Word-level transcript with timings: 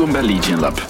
Welkom 0.00 0.20
bij 0.20 0.30
Lead 0.34 0.60
Lab. 0.60 0.88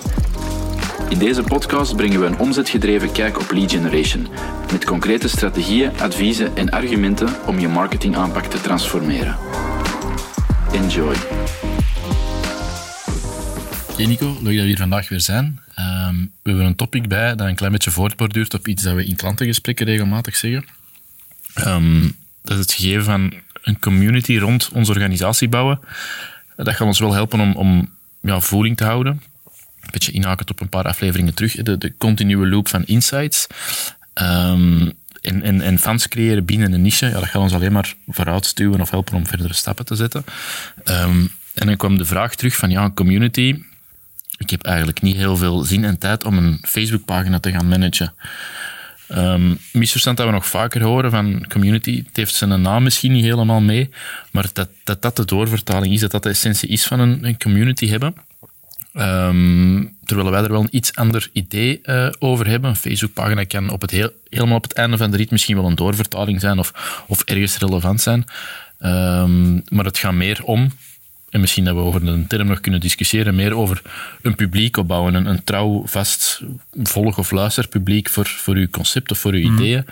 In 1.09 1.19
deze 1.19 1.43
podcast 1.43 1.97
brengen 1.97 2.21
we 2.21 2.27
een 2.27 2.39
omzetgedreven 2.39 3.13
kijk 3.13 3.41
op 3.41 3.51
lead 3.51 3.71
generation, 3.71 4.29
met 4.73 4.85
concrete 4.85 5.29
strategieën, 5.29 6.01
adviezen 6.01 6.57
en 6.57 6.71
argumenten 6.71 7.47
om 7.47 7.59
je 7.59 7.69
marketingaanpak 7.69 8.45
te 8.45 8.61
transformeren. 8.61 9.37
Enjoy. 10.73 11.15
Hey 13.97 14.07
Nico, 14.07 14.27
leuk 14.27 14.43
dat 14.43 14.45
we 14.45 14.61
hier 14.61 14.77
vandaag 14.77 15.09
weer 15.09 15.21
zijn. 15.21 15.61
Ehm, 15.75 16.17
we 16.43 16.49
hebben 16.51 16.67
een 16.67 16.77
topic 16.77 17.09
bij 17.09 17.35
dat 17.35 17.47
een 17.47 17.55
klein 17.55 17.73
beetje 17.73 17.91
voortborduurt 17.91 18.55
op 18.55 18.69
iets 18.69 18.83
dat 18.83 18.95
we 18.95 19.05
in 19.05 19.17
klantengesprekken 19.17 19.87
regelmatig 19.87 20.37
zeggen. 20.37 20.65
Ehm, 21.55 22.03
dat 22.43 22.57
is 22.57 22.63
het 22.63 22.73
gegeven 22.73 23.05
van 23.05 23.35
een 23.63 23.79
community 23.79 24.39
rond 24.39 24.71
onze 24.73 24.91
organisatie 24.91 25.49
bouwen. 25.49 25.81
Dat 26.57 26.69
gaat 26.69 26.87
ons 26.87 27.01
wel 27.01 27.13
helpen 27.13 27.41
om, 27.41 27.57
om 27.57 27.99
ja, 28.21 28.41
voeling 28.41 28.77
te 28.77 28.85
houden. 28.85 29.23
Een 29.81 29.91
beetje 29.91 30.13
inhakend 30.13 30.51
op 30.51 30.61
een 30.61 30.69
paar 30.69 30.85
afleveringen 30.85 31.35
terug. 31.35 31.55
De, 31.55 31.79
de 31.79 31.95
continue 31.97 32.49
loop 32.49 32.69
van 32.69 32.85
insights. 32.85 33.47
Ehm, 34.15 34.91
en, 35.21 35.79
fans 35.79 36.09
creëren 36.09 36.45
binnen 36.45 36.73
een 36.73 36.83
niche, 36.83 37.07
ja, 37.07 37.13
dat 37.13 37.25
gaat 37.25 37.43
ons 37.43 37.53
alleen 37.53 37.73
maar 37.73 37.95
vooruit 38.07 38.47
stuwen 38.47 38.81
of 38.81 38.91
helpen 38.91 39.15
om 39.15 39.27
verdere 39.27 39.55
stappen 39.55 39.85
te 39.85 39.95
zetten. 39.95 40.25
en 41.55 41.67
dan 41.67 41.77
kwam 41.77 41.99
de 41.99 42.05
vraag 42.05 42.35
terug 42.35 42.57
van, 42.57 42.71
ja, 42.71 42.91
community, 42.91 43.63
ik 44.37 44.51
heb 44.51 44.63
eigenlijk 44.63 45.03
niet 45.03 45.17
heel 45.17 45.37
veel 45.37 45.63
zin 45.63 45.85
en 45.85 45.99
tijd 45.99 46.25
om 46.25 46.39
een 46.39 46.59
Facebookpagina 46.63 47.41
te 47.41 47.51
gaan 47.51 47.69
managen. 47.69 48.15
Um, 49.15 49.59
misverstand 49.73 50.17
dat 50.17 50.27
we 50.27 50.33
nog 50.33 50.47
vaker 50.47 50.83
horen 50.83 51.11
van 51.11 51.47
community, 51.49 52.05
het 52.07 52.17
heeft 52.17 52.35
zijn 52.35 52.63
naam 52.63 52.83
misschien 52.83 53.13
niet 53.13 53.25
helemaal 53.25 53.61
mee, 53.61 53.91
maar 54.31 54.47
dat 54.53 54.69
dat, 54.85 55.03
dat 55.03 55.17
de 55.17 55.25
doorvertaling 55.25 55.93
is, 55.93 56.01
dat 56.01 56.11
dat 56.11 56.23
de 56.23 56.29
essentie 56.29 56.69
is 56.69 56.87
van 56.87 57.01
een, 57.01 57.25
een 57.25 57.39
community 57.39 57.89
hebben. 57.89 58.15
Um, 58.95 59.97
terwijl 60.05 60.31
wij 60.31 60.43
er 60.43 60.51
wel 60.51 60.61
een 60.61 60.77
iets 60.77 60.95
ander 60.95 61.29
idee 61.33 61.81
uh, 61.85 62.09
over 62.19 62.47
hebben. 62.47 62.71
Een 62.71 62.77
Facebookpagina 62.77 63.45
kan 63.45 63.71
op 63.71 63.81
het 63.81 64.11
helemaal 64.29 64.57
op 64.57 64.63
het 64.63 64.73
einde 64.73 64.97
van 64.97 65.11
de 65.11 65.17
rit 65.17 65.31
misschien 65.31 65.57
wel 65.57 65.67
een 65.67 65.75
doorvertaling 65.75 66.41
zijn 66.41 66.59
of, 66.59 67.03
of 67.07 67.23
ergens 67.23 67.59
relevant 67.59 68.01
zijn. 68.01 68.25
Um, 68.81 69.63
maar 69.69 69.85
het 69.85 69.99
gaat 69.99 70.13
meer 70.13 70.45
om 70.45 70.73
en 71.31 71.41
misschien 71.41 71.65
dat 71.65 71.75
we 71.75 71.81
over 71.81 72.07
een 72.07 72.27
term 72.27 72.47
nog 72.47 72.61
kunnen 72.61 72.81
discussiëren, 72.81 73.35
meer 73.35 73.57
over 73.57 73.83
een 74.23 74.35
publiek 74.35 74.77
opbouwen, 74.77 75.15
een, 75.15 75.27
een 75.27 75.45
trouw, 75.45 75.83
vast 75.87 76.43
volg- 76.83 77.19
of 77.19 77.31
luisterpubliek 77.31 78.09
voor, 78.09 78.27
voor 78.27 78.55
uw 78.55 78.69
concept 78.71 79.11
of 79.11 79.19
voor 79.19 79.33
uw 79.33 79.51
mhm. 79.51 79.55
ideeën, 79.55 79.85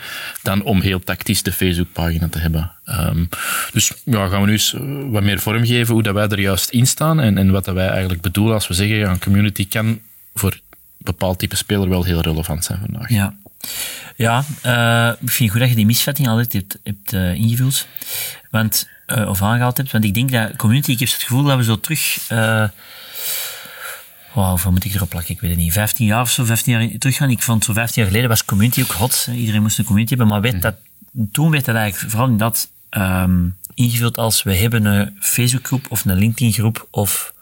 dan 0.42 0.62
om 0.62 0.80
heel 0.80 1.00
tactisch 1.00 1.42
de 1.42 1.52
Facebookpagina 1.52 2.28
te 2.28 2.38
hebben. 2.38 2.72
Um, 2.86 3.28
dus 3.72 3.92
ja, 4.04 4.28
gaan 4.28 4.40
we 4.40 4.46
nu 4.46 4.52
eens 4.52 4.74
eh, 4.74 4.80
wat 5.10 5.22
meer 5.22 5.40
vormgeven 5.40 5.94
hoe 5.94 6.02
dat 6.02 6.14
wij 6.14 6.28
er 6.28 6.40
juist 6.40 6.70
in 6.70 6.86
staan 6.86 7.20
en, 7.20 7.38
en 7.38 7.50
wat 7.50 7.64
dat 7.64 7.74
wij 7.74 7.88
eigenlijk 7.88 8.20
bedoelen 8.20 8.54
als 8.54 8.68
we 8.68 8.74
zeggen, 8.74 8.96
ja, 8.96 9.10
een 9.10 9.20
community 9.20 9.68
kan 9.68 10.00
voor 10.34 10.52
een 10.52 10.60
bepaald 10.98 11.38
type 11.38 11.56
speler 11.56 11.88
wel 11.88 12.04
heel 12.04 12.20
relevant 12.20 12.64
zijn 12.64 12.78
vandaag. 12.78 13.08
Ja. 13.08 13.36
Ja, 14.16 14.44
uh, 14.66 15.12
ik 15.20 15.30
vind 15.30 15.38
het 15.38 15.50
goed 15.50 15.60
dat 15.60 15.68
je 15.68 15.74
die 15.74 15.86
misvatting 15.86 16.28
altijd 16.28 16.52
hebt, 16.52 16.78
hebt 16.82 17.12
uh, 17.12 17.34
ingevuld. 17.34 17.86
Want 18.50 18.88
uh, 19.16 19.28
of 19.28 19.42
aangehaald 19.42 19.76
hebt. 19.76 19.92
Want 19.92 20.04
ik 20.04 20.14
denk 20.14 20.30
dat 20.30 20.56
community, 20.56 20.90
ik 20.90 20.98
heb 20.98 21.08
het 21.08 21.22
gevoel 21.22 21.42
dat 21.42 21.56
we 21.56 21.64
zo 21.64 21.80
terug. 21.80 22.30
Uh, 22.32 22.64
Wow, 24.32 24.48
hoeveel 24.48 24.70
moet 24.70 24.84
ik 24.84 24.94
erop 24.94 25.08
plakken? 25.08 25.34
Ik 25.34 25.40
weet 25.40 25.50
het 25.50 25.58
niet. 25.58 25.72
15 25.72 26.06
jaar 26.06 26.20
of 26.20 26.30
zo, 26.30 26.44
15 26.44 26.80
jaar 26.80 26.98
terug 26.98 27.16
gaan. 27.16 27.30
Ik 27.30 27.42
vond 27.42 27.64
zo 27.64 27.72
15 27.72 28.02
jaar 28.02 28.10
geleden 28.10 28.28
was 28.28 28.44
community 28.44 28.80
ook 28.80 28.90
hot. 28.90 29.28
Iedereen 29.32 29.62
moest 29.62 29.78
een 29.78 29.84
community 29.84 30.14
hebben. 30.14 30.32
Maar 30.32 30.40
weet 30.40 30.52
mhm. 30.52 30.62
dat, 30.62 30.74
toen 31.32 31.50
werd 31.50 31.64
dat 31.64 31.74
eigenlijk 31.74 32.10
vooral 32.10 32.28
in 32.28 32.36
dat 32.36 32.68
um, 32.90 33.56
ingevuld 33.74 34.16
als 34.16 34.42
we 34.42 34.54
hebben 34.54 34.84
een 34.84 35.16
Facebookgroep 35.20 35.86
of 35.88 36.04
een 36.04 36.16
LinkedIn 36.16 36.52
groep 36.52 36.86
of 36.90 37.34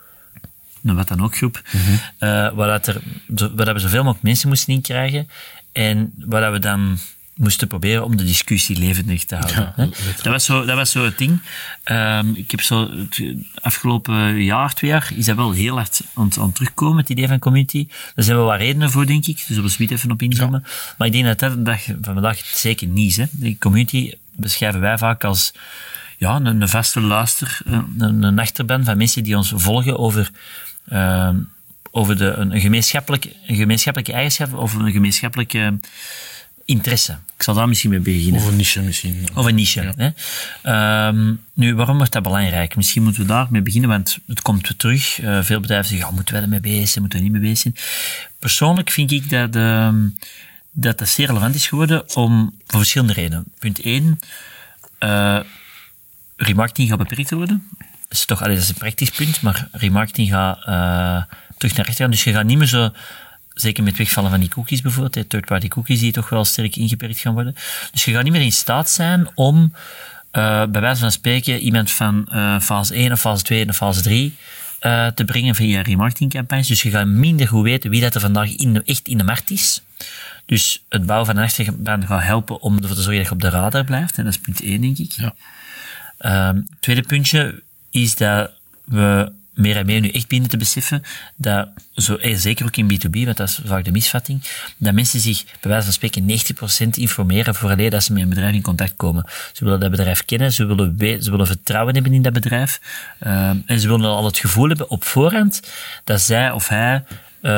een 0.85 0.95
wat 0.95 1.09
dan 1.09 1.23
ook 1.23 1.37
groep. 1.37 1.63
Mm 1.73 1.81
-hmm. 1.81 1.95
uh, 1.95 2.53
waar, 2.53 2.69
dat 2.69 2.87
er, 2.87 3.03
waar 3.27 3.67
dat 3.67 3.75
we 3.75 3.81
zoveel 3.81 4.03
mogelijk 4.03 4.25
mensen 4.25 4.49
moesten 4.49 4.75
inkrijgen. 4.75 5.29
En 5.73 6.13
waar 6.17 6.41
dat 6.41 6.53
we 6.53 6.59
dan 6.59 6.99
moesten 7.37 7.69
proberen 7.69 8.05
om 8.05 8.17
de 8.17 8.25
discussie 8.25 8.79
levendig 8.79 9.25
te 9.25 9.35
houden. 9.35 9.73
Ja, 9.77 9.89
dat, 10.23 10.33
was 10.33 10.45
zo, 10.45 10.65
dat 10.65 10.77
was 10.77 10.91
zo 10.91 11.05
het 11.05 11.19
ding. 11.19 11.41
Um, 11.85 12.35
ik 12.35 12.51
heb 12.51 12.61
zo 12.61 12.91
het 12.91 13.23
afgelopen 13.61 14.43
jaar, 14.43 14.75
twee 14.75 14.91
jaar, 14.91 15.11
is 15.15 15.25
dat 15.25 15.37
wel 15.37 15.53
heel 15.53 15.75
hard 15.75 16.01
aan, 16.15 16.31
aan 16.39 16.53
terugkomen, 16.53 16.97
het 16.97 17.09
idee 17.09 17.29
van 17.29 17.39
community. 17.39 17.87
Daar 18.15 18.25
zijn 18.25 18.37
wel 18.37 18.47
wat 18.47 18.59
redenen 18.59 18.91
voor, 18.91 19.07
denk 19.07 19.27
ik. 19.27 19.45
Dus 19.49 19.59
op 19.59 19.65
een 19.65 19.89
even 19.89 20.11
op 20.11 20.23
inzoomen. 20.23 20.63
Ja. 20.65 20.71
Maar 20.99 21.07
ik 21.07 21.13
denk 21.13 21.25
dat 21.25 21.39
dat 21.39 21.53
de 21.53 21.63
dag 21.63 21.83
van 21.83 22.15
vandaag 22.15 22.39
zeker 22.39 22.87
niet 22.87 23.11
is. 23.11 23.17
Hè. 23.17 23.25
De 23.31 23.59
community 23.59 24.13
beschrijven 24.37 24.81
wij 24.81 24.99
vaak 24.99 25.25
als 25.25 25.53
ja, 26.17 26.37
een, 26.37 26.61
een 26.61 26.69
vaste 26.69 27.01
luister, 27.01 27.61
een, 27.65 28.23
een 28.23 28.39
achterban 28.39 28.85
van 28.85 28.97
mensen 28.97 29.23
die 29.23 29.37
ons 29.37 29.53
volgen 29.55 29.99
over 29.99 30.31
uh, 30.89 31.29
over 31.91 32.17
de, 32.17 32.25
een, 32.25 32.61
gemeenschappelijke, 32.61 33.33
een 33.47 33.57
gemeenschappelijke 33.57 34.13
eigenschap 34.13 34.55
of 34.55 34.75
een 34.75 34.93
gemeenschappelijke 34.93 35.79
interesse. 36.67 37.19
Ik 37.37 37.43
zal 37.43 37.55
daar 37.55 37.69
misschien 37.69 37.91
mee 37.91 38.01
beginnen. 38.01 38.41
Of 38.41 38.47
een 38.49 38.57
niche 38.57 38.81
misschien. 38.81 39.29
Of 39.35 39.47
een 39.47 39.55
niche. 39.55 39.95
Hè? 39.97 41.09
Um, 41.09 41.45
nu, 41.53 41.75
waarom 41.75 41.97
wordt 41.97 42.13
dat 42.13 42.23
belangrijk? 42.23 42.77
Misschien 42.77 43.03
moeten 43.03 43.21
we 43.23 43.29
daarmee 43.29 43.63
beginnen, 43.63 43.91
want 43.91 44.19
het 44.27 44.43
komt 44.43 44.79
terug. 44.79 45.21
Uh, 45.21 45.43
veel 45.43 45.61
bedrijven 45.61 45.89
zeggen, 45.89 46.09
ja, 46.09 46.15
moeten 46.15 46.35
we 46.35 46.41
ermee 46.41 46.61
bezig 46.61 46.89
zijn, 46.89 47.01
moeten 47.01 47.19
we 47.19 47.25
niet 47.25 47.33
mee 47.33 47.51
bezig 47.51 47.59
zijn. 47.59 47.75
Persoonlijk 48.39 48.91
vind 48.91 49.11
ik 49.11 49.31
dat, 49.31 49.57
uh, 49.57 49.93
dat 50.71 50.99
dat 50.99 51.09
zeer 51.09 51.27
relevant 51.27 51.55
is 51.55 51.67
geworden 51.67 52.17
om, 52.17 52.55
voor 52.67 52.79
verschillende 52.79 53.13
redenen. 53.13 53.45
Punt 53.59 53.81
1, 53.81 54.19
uh, 55.01 55.41
remarketing 56.37 56.89
gaat 56.89 56.99
beperkt 56.99 57.31
worden. 57.31 57.69
Dat 57.79 58.19
is 58.19 58.25
toch, 58.25 58.43
allee, 58.43 58.55
dat 58.55 58.63
is 58.63 58.69
een 58.69 58.75
praktisch 58.75 59.11
punt, 59.11 59.41
maar 59.41 59.69
remarketing 59.73 60.29
gaat 60.29 60.59
uh, 60.59 61.23
terug 61.59 61.77
naar 61.77 61.87
rechter 61.87 62.05
gaan. 62.05 62.11
Dus 62.11 62.25
je 62.25 62.33
gaat 62.33 62.45
niet 62.45 62.59
meer 62.59 62.67
zo 62.67 62.91
zeker 63.61 63.83
met 63.83 63.97
wegvallen 63.97 64.31
van 64.31 64.41
die 64.41 64.49
cookies 64.49 64.81
bijvoorbeeld, 64.81 65.29
third-party 65.29 65.69
cookies 65.69 66.01
die 66.01 66.13
toch 66.13 66.29
wel 66.29 66.45
sterk 66.45 66.77
ingeperkt 66.77 67.19
gaan 67.19 67.35
worden. 67.35 67.55
Dus 67.93 68.05
je 68.05 68.13
gaat 68.13 68.23
niet 68.23 68.33
meer 68.33 68.43
in 68.43 68.53
staat 68.53 68.91
zijn 68.91 69.29
om, 69.35 69.73
uh, 70.33 70.65
bij 70.67 70.81
wijze 70.81 71.01
van 71.01 71.13
spreken, 71.13 71.59
iemand 71.59 71.91
van 71.91 72.29
uh, 72.33 72.61
fase 72.61 72.95
1 72.95 73.13
of 73.13 73.21
fase 73.21 73.43
2 73.43 73.67
en 73.67 73.75
fase 73.75 74.03
3 74.03 74.35
uh, 74.81 75.07
te 75.07 75.25
brengen 75.25 75.55
via 75.55 75.83
remarketingcampagnes. 75.83 76.69
Dus 76.69 76.83
je 76.83 76.91
gaat 76.91 77.07
minder 77.07 77.49
goed 77.49 77.63
weten 77.63 77.91
wie 77.91 78.01
dat 78.01 78.15
er 78.15 78.21
vandaag 78.21 78.57
in 78.57 78.73
de, 78.73 78.83
echt 78.85 79.09
in 79.09 79.19
de 79.19 79.25
markt 79.25 79.51
is. 79.51 79.83
Dus 80.47 80.85
het 80.89 81.07
bouwen 81.07 81.27
van 81.27 81.37
een 81.37 81.45
achterbaan 81.45 82.07
gaat 82.07 82.23
helpen 82.23 82.61
om 82.61 82.77
ervoor 82.77 82.97
te 82.97 83.03
zorgen 83.03 83.19
dat 83.19 83.27
je 83.27 83.35
op 83.35 83.41
de 83.41 83.49
radar 83.49 83.85
blijft. 83.85 84.19
En 84.19 84.25
dat 84.25 84.33
is 84.33 84.41
punt 84.41 84.63
1, 84.63 84.81
denk 84.81 84.99
ik. 84.99 85.13
Ja. 85.13 85.35
Um, 86.49 86.67
tweede 86.81 87.03
puntje 87.03 87.63
is 87.91 88.15
dat 88.15 88.51
we 88.85 89.33
meer 89.57 89.77
en 89.77 89.87
meer 89.87 90.01
nu 90.01 90.09
echt 90.09 90.29
binnen 90.29 90.51
te 90.51 90.57
beseffen 90.57 91.03
dat, 91.37 91.69
zo, 91.95 92.17
eh, 92.17 92.37
zeker 92.37 92.67
ook 92.67 92.77
in 92.77 92.93
B2B, 92.93 93.25
want 93.25 93.37
dat 93.37 93.49
is 93.49 93.61
vaak 93.65 93.85
de 93.85 93.91
misvatting, 93.91 94.43
dat 94.77 94.95
mensen 94.95 95.21
zich 95.21 95.45
bij 95.45 95.71
wijze 95.71 95.85
van 95.85 95.93
spreken 95.93 96.25
90% 96.25 96.97
informeren 96.97 97.55
voordat 97.55 97.91
dat 97.91 98.05
ze 98.05 98.13
met 98.13 98.23
een 98.23 98.29
bedrijf 98.29 98.55
in 98.55 98.63
contact 98.63 98.97
komen. 98.97 99.25
Ze 99.53 99.65
willen 99.65 99.81
dat 99.81 99.91
bedrijf 99.91 100.25
kennen, 100.25 100.53
ze 100.53 100.65
willen, 100.65 101.23
ze 101.23 101.31
willen 101.31 101.47
vertrouwen 101.47 101.95
hebben 101.95 102.13
in 102.13 102.23
dat 102.23 102.33
bedrijf 102.33 102.81
uh, 103.27 103.49
en 103.67 103.81
ze 103.81 103.89
willen 103.89 104.11
al 104.11 104.25
het 104.25 104.39
gevoel 104.39 104.69
hebben 104.69 104.91
op 104.91 105.05
voorhand 105.05 105.61
dat 106.05 106.21
zij 106.21 106.51
of 106.51 106.69
hij 106.69 107.05
uh, 107.43 107.53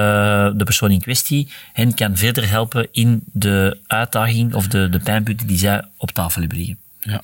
de 0.54 0.64
persoon 0.64 0.90
in 0.90 1.00
kwestie 1.00 1.48
hen 1.72 1.94
kan 1.94 2.16
verder 2.16 2.48
helpen 2.48 2.88
in 2.92 3.22
de 3.32 3.78
uitdaging 3.86 4.54
of 4.54 4.66
de, 4.66 4.88
de 4.88 4.98
pijnpunten 4.98 5.46
die 5.46 5.58
zij 5.58 5.84
op 5.96 6.10
tafel 6.10 6.40
hebben 6.40 6.58
liggen. 6.58 6.78
Ja. 7.00 7.20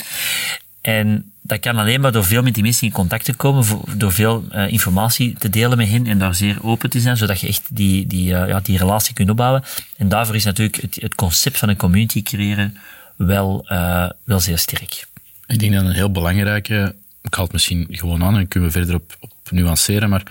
En 0.85 1.33
dat 1.43 1.61
kan 1.61 1.77
alleen 1.77 2.01
maar 2.01 2.13
door 2.13 2.25
veel 2.25 2.43
met 2.43 2.55
die 2.55 2.63
mensen 2.63 2.87
in 2.87 2.93
contact 2.93 3.25
te 3.25 3.35
komen, 3.35 3.65
door 3.97 4.13
veel 4.13 4.45
uh, 4.53 4.73
informatie 4.73 5.35
te 5.39 5.51
delen 5.51 5.79
met 5.79 5.89
hen 5.89 6.07
en 6.07 6.19
daar 6.19 6.35
zeer 6.35 6.59
open 6.63 6.91
te 6.91 7.01
zijn, 7.01 7.17
zodat 7.17 7.41
je 7.41 7.47
echt 7.47 7.77
die, 7.77 8.07
die, 8.07 8.33
uh, 8.33 8.49
ja, 8.49 8.61
die 8.61 8.79
relatie 8.79 9.15
kunt 9.15 9.31
opbouwen. 9.31 9.65
En 9.97 10.09
daarvoor 10.09 10.35
is 10.35 10.45
natuurlijk 10.45 10.81
het, 10.81 10.95
het 11.01 11.15
concept 11.15 11.59
van 11.59 11.69
een 11.69 11.77
community 11.77 12.23
creëren 12.23 12.77
wel, 13.17 13.67
uh, 13.69 14.09
wel 14.25 14.41
zeer 14.41 14.59
sterk. 14.59 15.07
Ik 15.47 15.59
denk 15.59 15.73
dat 15.73 15.85
een 15.85 15.91
heel 15.91 16.13
belangrijke, 16.13 16.95
ik 17.23 17.35
haal 17.35 17.45
het 17.45 17.53
misschien 17.53 17.87
gewoon 17.91 18.25
aan 18.25 18.37
en 18.37 18.49
kunnen 18.49 18.69
we 18.69 18.79
verder 18.79 18.95
op, 18.95 19.17
op 19.21 19.33
nuanceren, 19.51 20.09
maar 20.09 20.23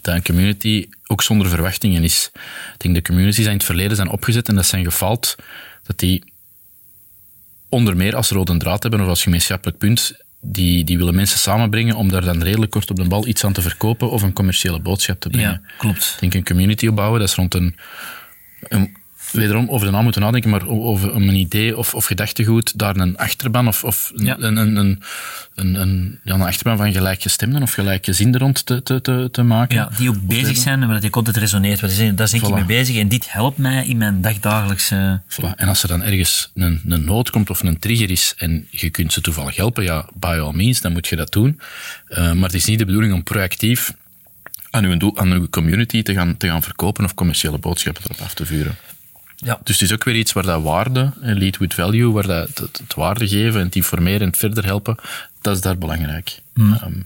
dat 0.00 0.14
een 0.14 0.22
community 0.22 0.88
ook 1.06 1.22
zonder 1.22 1.48
verwachtingen 1.48 2.04
is. 2.04 2.30
Ik 2.74 2.78
denk 2.78 2.94
de 2.94 3.02
communities 3.02 3.36
die 3.36 3.46
in 3.46 3.56
het 3.56 3.64
verleden 3.64 3.96
zijn 3.96 4.10
opgezet 4.10 4.48
en 4.48 4.54
dat 4.54 4.66
zijn 4.66 4.84
gefaald, 4.84 5.36
dat 5.82 5.98
die 5.98 6.24
onder 7.70 7.96
meer 7.96 8.16
als 8.16 8.30
rode 8.30 8.56
draad 8.56 8.82
hebben 8.82 9.00
of 9.00 9.06
als 9.08 9.22
gemeenschappelijk 9.22 9.78
punt, 9.78 10.14
die, 10.40 10.84
die 10.84 10.98
willen 10.98 11.14
mensen 11.14 11.38
samenbrengen 11.38 11.94
om 11.94 12.08
daar 12.08 12.24
dan 12.24 12.42
redelijk 12.42 12.70
kort 12.70 12.90
op 12.90 12.96
de 12.96 13.08
bal 13.08 13.26
iets 13.26 13.44
aan 13.44 13.52
te 13.52 13.62
verkopen 13.62 14.10
of 14.10 14.22
een 14.22 14.32
commerciële 14.32 14.80
boodschap 14.80 15.20
te 15.20 15.28
brengen. 15.28 15.62
Ja, 15.66 15.74
klopt. 15.78 16.12
Ik 16.14 16.20
denk 16.20 16.34
een 16.34 16.44
community 16.44 16.86
opbouwen, 16.86 17.20
dat 17.20 17.28
is 17.28 17.34
rond 17.34 17.54
een, 17.54 17.76
een 18.60 18.96
wederom 19.32 19.68
over 19.68 19.86
de 19.86 19.92
naam 19.92 20.02
moeten 20.02 20.22
nadenken, 20.22 20.50
maar 20.50 20.66
over 20.66 21.14
een 21.14 21.34
idee 21.34 21.76
of, 21.76 21.94
of 21.94 22.04
gedachtegoed, 22.04 22.78
daar 22.78 22.96
een 22.96 23.16
achterban 23.16 23.68
of, 23.68 23.84
of 23.84 24.12
ja. 24.14 24.36
een, 24.38 24.56
een, 24.56 24.76
een, 24.76 25.02
een, 25.54 25.74
een, 25.74 26.20
ja, 26.24 26.34
een 26.34 26.40
achterban 26.40 26.76
van 26.76 26.92
gelijkgestemden 26.92 27.62
of 27.62 27.72
gelijkgezinden 27.72 28.40
rond 28.40 28.66
te, 28.66 28.82
te, 28.82 29.00
te, 29.00 29.28
te 29.32 29.42
maken. 29.42 29.76
Ja, 29.76 29.90
die 29.96 30.08
ook 30.08 30.20
bezig 30.20 30.56
zijn, 30.56 30.78
maar 30.78 30.88
dat 30.88 31.02
je 31.02 31.10
altijd 31.10 31.36
resoneert. 31.36 31.80
Daar 31.80 32.28
zijn 32.28 32.42
voilà. 32.42 32.46
ik 32.46 32.54
mee 32.54 32.64
bezig 32.64 32.96
en 32.96 33.08
dit 33.08 33.32
helpt 33.32 33.58
mij 33.58 33.86
in 33.86 33.96
mijn 33.96 34.20
dagdagelijkse... 34.20 35.20
Voilà. 35.28 35.54
En 35.56 35.68
als 35.68 35.82
er 35.82 35.88
dan 35.88 36.02
ergens 36.02 36.50
een, 36.54 36.80
een 36.86 37.04
nood 37.04 37.30
komt 37.30 37.50
of 37.50 37.62
een 37.62 37.78
trigger 37.78 38.10
is 38.10 38.34
en 38.36 38.66
je 38.70 38.90
kunt 38.90 39.12
ze 39.12 39.20
toevallig 39.20 39.56
helpen, 39.56 39.84
ja, 39.84 40.08
by 40.14 40.38
all 40.40 40.52
means, 40.54 40.80
dan 40.80 40.92
moet 40.92 41.06
je 41.06 41.16
dat 41.16 41.32
doen. 41.32 41.60
Uh, 42.08 42.32
maar 42.32 42.48
het 42.48 42.54
is 42.54 42.64
niet 42.64 42.78
de 42.78 42.84
bedoeling 42.84 43.12
om 43.12 43.22
proactief 43.22 43.92
aan 44.70 44.84
uw, 44.84 44.96
doel, 44.96 45.18
aan 45.18 45.32
uw 45.32 45.48
community 45.48 46.02
te 46.02 46.14
gaan, 46.14 46.36
te 46.36 46.46
gaan 46.46 46.62
verkopen 46.62 47.04
of 47.04 47.14
commerciële 47.14 47.58
boodschappen 47.58 48.02
erop 48.04 48.20
af 48.20 48.34
te 48.34 48.46
vuren. 48.46 48.76
Ja. 49.44 49.60
Dus 49.64 49.80
het 49.80 49.88
is 49.88 49.94
ook 49.94 50.04
weer 50.04 50.16
iets 50.16 50.32
waar 50.32 50.44
dat 50.44 50.62
waarde, 50.62 51.12
eh, 51.22 51.36
lead 51.36 51.56
with 51.56 51.74
value, 51.74 52.12
waar 52.12 52.26
dat 52.26 52.58
het, 52.58 52.78
het 52.78 52.94
waarde 52.94 53.28
geven 53.28 53.60
en 53.60 53.66
het 53.66 53.76
informeren 53.76 54.20
en 54.20 54.26
het 54.26 54.36
verder 54.36 54.64
helpen, 54.64 54.96
dat 55.40 55.56
is 55.56 55.62
daar 55.62 55.78
belangrijk. 55.78 56.40
Ehm, 56.54 57.00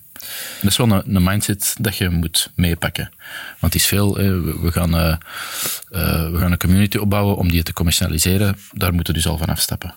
dat 0.61 0.71
is 0.71 0.77
wel 0.77 0.91
een, 0.91 1.15
een 1.15 1.23
mindset 1.23 1.77
dat 1.81 1.97
je 1.97 2.09
moet 2.09 2.51
meepakken. 2.55 3.11
Want 3.59 3.73
het 3.73 3.83
is 3.83 3.89
veel, 3.89 4.19
eh, 4.19 4.27
we, 4.27 4.59
we 4.61 4.73
gaan, 4.73 4.97
eh, 4.97 5.11
eh, 5.11 6.31
we 6.31 6.39
gaan 6.39 6.53
een 6.53 6.59
community 6.59 6.97
opbouwen 6.97 7.37
om 7.37 7.51
die 7.51 7.63
te 7.63 7.73
commercialiseren. 7.73 8.59
Daar 8.73 8.95
moeten 8.95 9.15
we 9.15 9.21
dus 9.21 9.31
al 9.31 9.39
van 9.39 9.49
afstappen. 9.49 9.95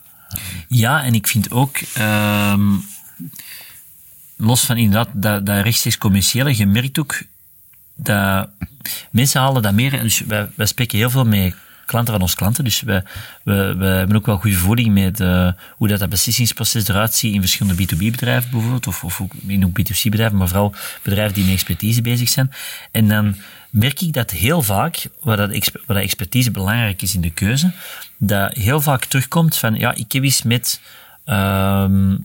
Ja, 0.67 1.03
en 1.03 1.13
ik 1.13 1.27
vind 1.27 1.51
ook, 1.51 1.77
ehm, 1.93 2.75
los 4.35 4.65
van 4.65 4.77
inderdaad 4.77 5.09
dat, 5.13 5.45
dat 5.45 5.63
rechtstreeks 5.63 5.97
commerciële, 5.97 6.57
je 6.57 6.65
merkt 6.65 6.99
ook 6.99 7.21
dat 7.95 8.49
mensen 9.11 9.41
halen 9.41 9.61
dat 9.61 9.73
meer. 9.73 10.01
Dus 10.01 10.19
wij, 10.19 10.49
wij 10.55 10.65
spreken 10.65 10.97
heel 10.97 11.09
veel 11.09 11.25
met 11.25 11.55
klanten 11.87 12.13
van 12.13 12.21
onze 12.21 12.35
klanten, 12.35 12.63
dus 12.63 12.81
we, 12.81 13.03
hebben 13.43 14.15
ook 14.15 14.25
wel 14.25 14.37
goede 14.37 14.57
voeding 14.57 14.93
met 14.93 15.19
eh, 15.19 15.51
hoe 15.75 15.87
dat, 15.87 15.99
dat 15.99 16.09
beslissingsproces 16.09 16.87
eruit 16.87 17.13
ziet 17.13 17.33
in 17.33 17.39
verschillende 17.39 17.83
B2B-bedrijven 17.83 18.51
bijvoorbeeld, 18.51 18.87
of, 18.87 19.03
of 19.03 19.21
ook 19.21 19.31
in 19.47 19.65
ook 19.65 19.79
B2C-bedrijven, 19.79 20.37
maar 20.37 20.47
vooral 20.47 20.75
bedrijven 21.01 21.33
die 21.33 21.43
met 21.43 21.53
expertise 21.53 22.01
bezig 22.01 22.29
zijn. 22.29 22.51
En 22.91 23.07
dan 23.07 23.35
merk 23.69 24.01
ik 24.01 24.13
dat 24.13 24.31
heel 24.31 24.61
vaak, 24.61 25.07
waar 25.21 25.37
dat, 25.37 25.49
waar 25.49 25.95
dat 25.95 26.03
expertise 26.03 26.51
belangrijk 26.51 27.01
is 27.01 27.15
in 27.15 27.21
de 27.21 27.29
keuze, 27.29 27.71
dat 28.17 28.53
heel 28.53 28.81
vaak 28.81 29.05
terugkomt 29.05 29.57
van, 29.57 29.75
ja, 29.75 29.95
ik 29.95 30.11
heb 30.11 30.23
eens 30.23 30.41
met 30.41 30.81
ehm, 31.25 32.15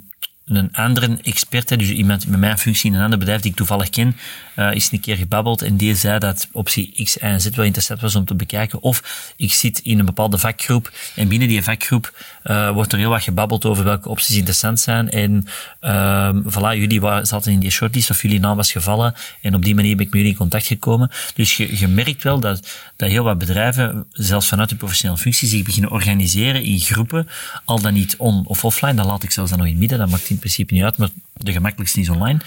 een 0.55 0.73
andere 0.73 1.19
expert, 1.23 1.69
dus 1.69 1.91
iemand 1.91 2.27
met 2.27 2.41
mijn 2.41 2.59
functie 2.59 2.91
in 2.91 2.97
een 2.97 3.05
ander 3.05 3.19
bedrijf 3.19 3.41
die 3.41 3.51
ik 3.51 3.57
toevallig 3.57 3.91
ken, 3.91 4.17
eh, 4.55 4.73
is 4.73 4.93
een 4.93 5.01
keer 5.01 5.17
gebabbeld 5.17 5.63
en 5.63 5.77
die 5.77 5.95
zei 5.95 6.19
dat 6.19 6.49
optie 6.53 7.05
X, 7.05 7.19
en 7.19 7.41
Z 7.41 7.49
wel 7.49 7.65
interessant 7.65 8.01
was 8.01 8.15
om 8.15 8.25
te 8.25 8.35
bekijken. 8.35 8.83
Of 8.83 9.33
ik 9.37 9.53
zit 9.53 9.79
in 9.79 9.99
een 9.99 10.05
bepaalde 10.05 10.39
vakgroep 10.39 10.93
en 11.17 11.29
binnen 11.29 11.49
die 11.49 11.63
vakgroep 11.63 12.25
eh, 12.43 12.71
wordt 12.71 12.93
er 12.93 12.99
heel 12.99 13.11
wat 13.11 13.23
gebabbeld 13.23 13.65
over 13.65 13.85
welke 13.85 14.09
opties 14.09 14.37
interessant 14.37 14.81
zijn. 14.81 15.11
En 15.11 15.47
ehm 15.81 16.43
voilà, 16.49 16.77
jullie 16.77 17.01
zaten 17.23 17.53
in 17.53 17.59
die 17.59 17.71
shortlist 17.71 18.11
of 18.11 18.23
jullie 18.23 18.41
naam 18.41 18.57
was 18.57 18.73
gevallen 18.73 19.15
en 19.43 19.55
op 19.55 19.65
die 19.65 19.75
manier 19.75 19.97
ben 19.97 20.07
ik 20.07 20.11
met 20.11 20.21
jullie 20.21 20.33
in 20.33 20.39
contact 20.39 20.67
gekomen. 20.67 21.11
Dus 21.35 21.57
je, 21.57 21.89
merkt 21.89 22.23
wel 22.23 22.41
dat, 22.41 22.69
dat 22.97 23.09
heel 23.09 23.25
wat 23.25 23.39
bedrijven, 23.39 24.07
zelfs 24.13 24.49
vanuit 24.49 24.69
de 24.69 24.77
professionele 24.77 25.19
functie, 25.19 25.49
zich 25.49 25.63
beginnen 25.63 25.91
organiseren 25.91 26.63
in 26.63 26.81
groepen, 26.81 27.29
al 27.65 27.81
dan 27.81 27.93
niet 27.93 28.17
on- 28.17 28.47
of 28.47 28.65
offline, 28.65 28.95
dan 28.95 29.07
laat 29.07 29.23
ik 29.23 29.31
zelfs 29.31 29.51
dan 29.51 29.59
nog 29.59 29.69
in 29.69 29.79
midden, 29.79 29.99
dat 29.99 30.09
maakt 30.09 30.31
principe 30.43 30.75
niet 30.75 30.83
uit, 30.83 30.97
maar 30.97 31.09
de 31.33 31.53
gemakkelijkste 31.53 32.01
is 32.01 32.09
online, 32.09 32.41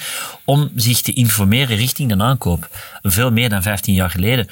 om 0.43 0.71
zich 0.75 1.01
te 1.01 1.13
informeren 1.13 1.77
richting 1.77 2.09
de 2.09 2.23
aankoop. 2.23 2.69
Veel 3.01 3.31
meer 3.31 3.49
dan 3.49 3.61
15 3.61 3.93
jaar 3.93 4.09
geleden. 4.09 4.47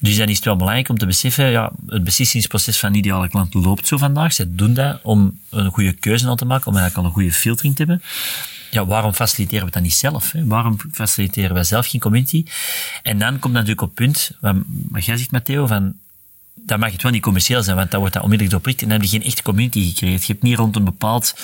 Dus 0.00 0.16
dan 0.16 0.28
is 0.28 0.36
het 0.36 0.44
wel 0.44 0.56
belangrijk 0.56 0.88
om 0.88 0.98
te 0.98 1.06
beseffen, 1.06 1.50
ja, 1.50 1.72
het 1.86 2.04
beslissingsproces 2.04 2.78
van 2.78 2.94
ideale 2.94 3.28
klant 3.28 3.54
loopt 3.54 3.86
zo 3.86 3.96
vandaag. 3.96 4.32
Ze 4.32 4.54
doen 4.54 4.74
dat 4.74 4.98
om 5.02 5.40
een 5.50 5.70
goede 5.70 5.92
keuze 5.92 6.28
aan 6.28 6.36
te 6.36 6.44
maken, 6.44 6.66
om 6.66 6.76
eigenlijk 6.76 7.04
al 7.04 7.10
een 7.10 7.20
goede 7.20 7.38
filtering 7.38 7.76
te 7.76 7.82
hebben. 7.82 8.02
Ja, 8.70 8.86
waarom 8.86 9.12
faciliteren 9.12 9.66
we 9.66 9.72
dan 9.72 9.82
niet 9.82 9.94
zelf? 9.94 10.32
Hè? 10.32 10.46
Waarom 10.46 10.76
faciliteren 10.92 11.54
wij 11.54 11.64
zelf 11.64 11.86
geen 11.86 12.00
community? 12.00 12.44
En 13.02 13.18
dan 13.18 13.38
komt 13.38 13.54
natuurlijk 13.54 13.80
op 13.80 13.88
het 13.88 13.96
punt, 13.96 14.30
wat, 14.88 15.04
jij 15.04 15.16
zegt, 15.16 15.30
Matteo, 15.30 15.66
van 15.66 15.94
dan 16.66 16.78
mag 16.78 16.92
het 16.92 17.02
wel 17.02 17.12
niet 17.12 17.22
commercieel 17.22 17.62
zijn, 17.62 17.76
want 17.76 17.90
dan 17.90 18.00
wordt 18.00 18.14
dat 18.14 18.22
onmiddellijk 18.22 18.56
doorprikt 18.56 18.82
en 18.82 18.88
dan 18.88 18.96
heb 19.00 19.06
je 19.06 19.18
geen 19.18 19.26
echte 19.26 19.42
community 19.42 19.88
gecreëerd. 19.88 20.24
Je 20.24 20.32
hebt 20.32 20.44
niet 20.44 20.56
rond 20.56 20.76
een 20.76 20.84
bepaald 20.84 21.34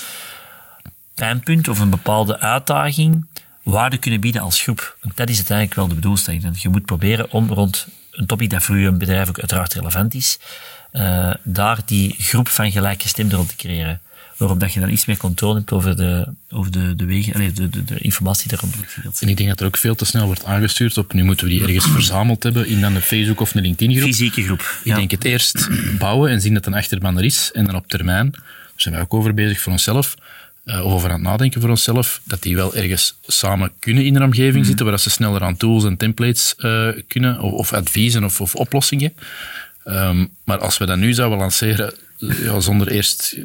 pijnpunt 1.15 1.67
of 1.67 1.79
een 1.79 1.89
bepaalde 1.89 2.39
uitdaging 2.39 3.25
waarde 3.63 3.97
kunnen 3.97 4.19
bieden 4.19 4.41
als 4.41 4.61
groep. 4.61 4.97
Want 5.01 5.17
dat 5.17 5.29
is 5.29 5.35
uiteindelijk 5.35 5.77
wel 5.77 5.87
de 5.87 5.95
bedoelstelling. 5.95 6.61
Je 6.61 6.69
moet 6.69 6.85
proberen 6.85 7.31
om 7.31 7.49
rond 7.49 7.87
een 8.11 8.25
topic 8.25 8.49
dat 8.49 8.63
voor 8.63 8.77
je 8.77 8.91
bedrijf 8.91 9.29
ook 9.29 9.39
uiteraard 9.39 9.73
relevant 9.73 10.13
is, 10.13 10.39
eh, 10.91 11.33
daar 11.43 11.79
die 11.85 12.15
groep 12.17 12.47
van 12.47 12.71
gelijkgestemden 12.71 13.37
rond 13.37 13.49
te 13.49 13.55
creëren. 13.55 14.01
Waarop 14.37 14.59
dat 14.59 14.73
je 14.73 14.79
dan 14.79 14.89
iets 14.89 15.05
meer 15.05 15.17
controle 15.17 15.55
hebt 15.55 15.71
over 15.71 15.95
de, 15.95 16.27
over 16.49 16.71
de, 16.71 16.95
de 16.95 17.05
wegen, 17.05 17.33
allee, 17.33 17.51
de, 17.51 17.69
de, 17.69 17.83
de 17.83 17.99
informatie 17.99 18.51
wordt 18.59 19.21
En 19.21 19.29
ik 19.29 19.37
denk 19.37 19.49
dat 19.49 19.59
er 19.59 19.65
ook 19.65 19.77
veel 19.77 19.95
te 19.95 20.05
snel 20.05 20.25
wordt 20.25 20.45
aangestuurd 20.45 20.97
op 20.97 21.13
nu 21.13 21.23
moeten 21.23 21.47
we 21.47 21.51
die 21.51 21.61
ergens 21.61 21.85
verzameld 21.85 22.43
hebben 22.43 22.67
in 22.67 22.81
dan 22.81 22.95
een 22.95 23.01
Facebook 23.01 23.39
of 23.39 23.55
een 23.55 23.61
LinkedIn 23.61 23.95
groep. 23.95 24.09
Fysieke 24.09 24.43
groep. 24.43 24.79
Ik 24.83 24.95
denk 24.95 25.11
het 25.11 25.23
eerst 25.23 25.69
bouwen 25.97 26.31
en 26.31 26.41
zien 26.41 26.53
dat 26.53 26.65
een 26.65 26.73
achterban 26.73 27.17
er 27.17 27.23
is. 27.23 27.51
En 27.53 27.65
dan 27.65 27.75
op 27.75 27.87
termijn, 27.87 28.31
daar 28.31 28.41
zijn 28.75 28.93
wij 28.93 29.03
ook 29.03 29.13
over 29.13 29.33
bezig 29.33 29.59
voor 29.59 29.71
onszelf, 29.71 30.15
eh, 30.63 30.85
of 30.85 30.91
over 30.93 31.09
aan 31.09 31.15
het 31.15 31.23
nadenken 31.23 31.61
voor 31.61 31.69
onszelf, 31.69 32.21
dat 32.23 32.41
die 32.41 32.55
wel 32.55 32.75
ergens 32.75 33.19
samen 33.27 33.71
kunnen 33.79 34.05
in 34.05 34.15
een 34.15 34.23
omgeving 34.23 34.65
zitten, 34.65 34.85
waar 34.85 34.99
ze 34.99 35.09
sneller 35.09 35.41
aan 35.41 35.57
tools 35.57 35.83
en 35.83 35.97
templates 35.97 36.55
eh, 36.57 36.87
kunnen, 37.07 37.39
of, 37.39 37.51
of 37.51 37.73
adviezen 37.73 38.23
of, 38.23 38.41
of 38.41 38.55
oplossingen. 38.55 39.13
Ehm, 39.83 40.25
maar 40.43 40.57
als 40.59 40.77
we 40.77 40.85
dat 40.85 40.97
nu 40.97 41.13
zouden 41.13 41.37
lanceren, 41.37 41.93
ja, 42.17 42.59
zonder 42.59 42.87
eerst 42.87 43.37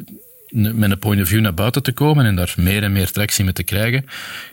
met 0.51 0.91
een 0.91 0.99
point 0.99 1.21
of 1.21 1.27
view 1.27 1.41
naar 1.41 1.53
buiten 1.53 1.83
te 1.83 1.91
komen 1.91 2.25
en 2.25 2.35
daar 2.35 2.53
meer 2.57 2.83
en 2.83 2.91
meer 2.91 3.11
tractie 3.11 3.43
mee 3.43 3.53
te 3.53 3.63
krijgen, 3.63 4.05